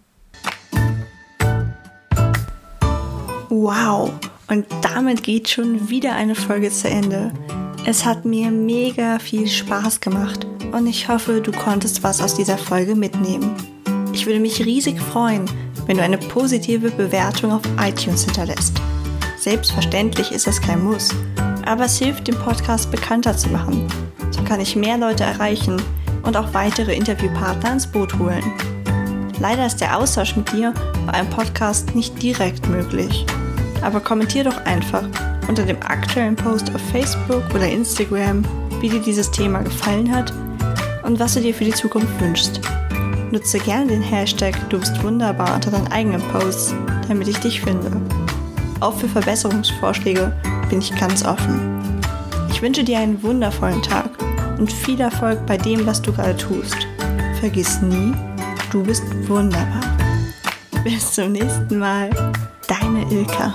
Wow, 3.49 4.11
und 4.47 4.65
damit 4.81 5.21
geht 5.21 5.49
schon 5.49 5.87
wieder 5.87 6.15
eine 6.15 6.33
Folge 6.33 6.71
zu 6.71 6.89
Ende. 6.89 7.31
Es 7.85 8.05
hat 8.05 8.25
mir 8.25 8.49
mega 8.49 9.19
viel 9.19 9.47
Spaß 9.47 10.01
gemacht 10.01 10.47
und 10.71 10.87
ich 10.87 11.07
hoffe, 11.09 11.41
du 11.41 11.51
konntest 11.51 12.01
was 12.01 12.23
aus 12.23 12.33
dieser 12.33 12.57
Folge 12.57 12.95
mitnehmen. 12.95 13.55
Ich 14.13 14.25
würde 14.25 14.39
mich 14.39 14.65
riesig 14.65 14.99
freuen, 14.99 15.45
wenn 15.85 15.97
du 15.97 16.03
eine 16.03 16.17
positive 16.17 16.89
Bewertung 16.89 17.51
auf 17.51 17.61
iTunes 17.79 18.23
hinterlässt. 18.25 18.81
Selbstverständlich 19.37 20.31
ist 20.31 20.47
es 20.47 20.59
kein 20.59 20.83
Muss, 20.83 21.13
aber 21.67 21.85
es 21.85 21.99
hilft, 21.99 22.27
den 22.27 22.35
Podcast 22.39 22.89
bekannter 22.89 23.37
zu 23.37 23.49
machen. 23.49 23.87
So 24.31 24.43
kann 24.43 24.59
ich 24.59 24.75
mehr 24.75 24.97
Leute 24.97 25.23
erreichen 25.23 25.81
und 26.23 26.35
auch 26.37 26.53
weitere 26.53 26.95
Interviewpartner 26.95 27.73
ins 27.73 27.87
Boot 27.87 28.17
holen. 28.19 28.43
Leider 29.39 29.65
ist 29.65 29.81
der 29.81 29.97
Austausch 29.97 30.35
mit 30.35 30.51
dir 30.51 30.73
bei 31.05 31.13
einem 31.13 31.29
Podcast 31.29 31.95
nicht 31.95 32.21
direkt 32.21 32.67
möglich. 32.67 33.25
Aber 33.81 33.99
kommentier 33.99 34.43
doch 34.43 34.57
einfach 34.65 35.03
unter 35.47 35.63
dem 35.63 35.77
aktuellen 35.81 36.35
Post 36.35 36.73
auf 36.73 36.81
Facebook 36.91 37.43
oder 37.53 37.67
Instagram, 37.67 38.43
wie 38.81 38.89
dir 38.89 38.99
dieses 38.99 39.31
Thema 39.31 39.61
gefallen 39.61 40.13
hat 40.13 40.33
und 41.03 41.19
was 41.19 41.35
du 41.35 41.41
dir 41.41 41.53
für 41.53 41.65
die 41.65 41.73
Zukunft 41.73 42.19
wünschst. 42.19 42.61
Nutze 43.31 43.59
gerne 43.59 43.87
den 43.87 44.01
Hashtag 44.01 44.55
Du 44.69 44.79
bist 44.79 45.01
wunderbar 45.03 45.55
unter 45.55 45.71
deinen 45.71 45.87
eigenen 45.87 46.21
Posts, 46.21 46.73
damit 47.07 47.27
ich 47.27 47.39
dich 47.39 47.61
finde. 47.61 47.91
Auch 48.79 48.93
für 48.93 49.07
Verbesserungsvorschläge 49.07 50.31
bin 50.69 50.79
ich 50.79 50.95
ganz 50.95 51.25
offen. 51.25 51.81
Ich 52.51 52.61
wünsche 52.61 52.83
dir 52.83 52.99
einen 52.99 53.21
wundervollen 53.21 53.81
Tag 53.83 54.16
und 54.57 54.71
viel 54.71 54.99
Erfolg 54.99 55.45
bei 55.45 55.57
dem, 55.57 55.85
was 55.85 56.01
du 56.01 56.11
gerade 56.11 56.35
tust. 56.35 56.87
Vergiss 57.39 57.81
nie, 57.81 58.13
du 58.71 58.83
bist 58.83 59.03
wunderbar. 59.27 59.97
Bis 60.83 61.13
zum 61.13 61.33
nächsten 61.33 61.79
Mal, 61.79 62.09
deine 62.67 63.03
Ilka. 63.11 63.53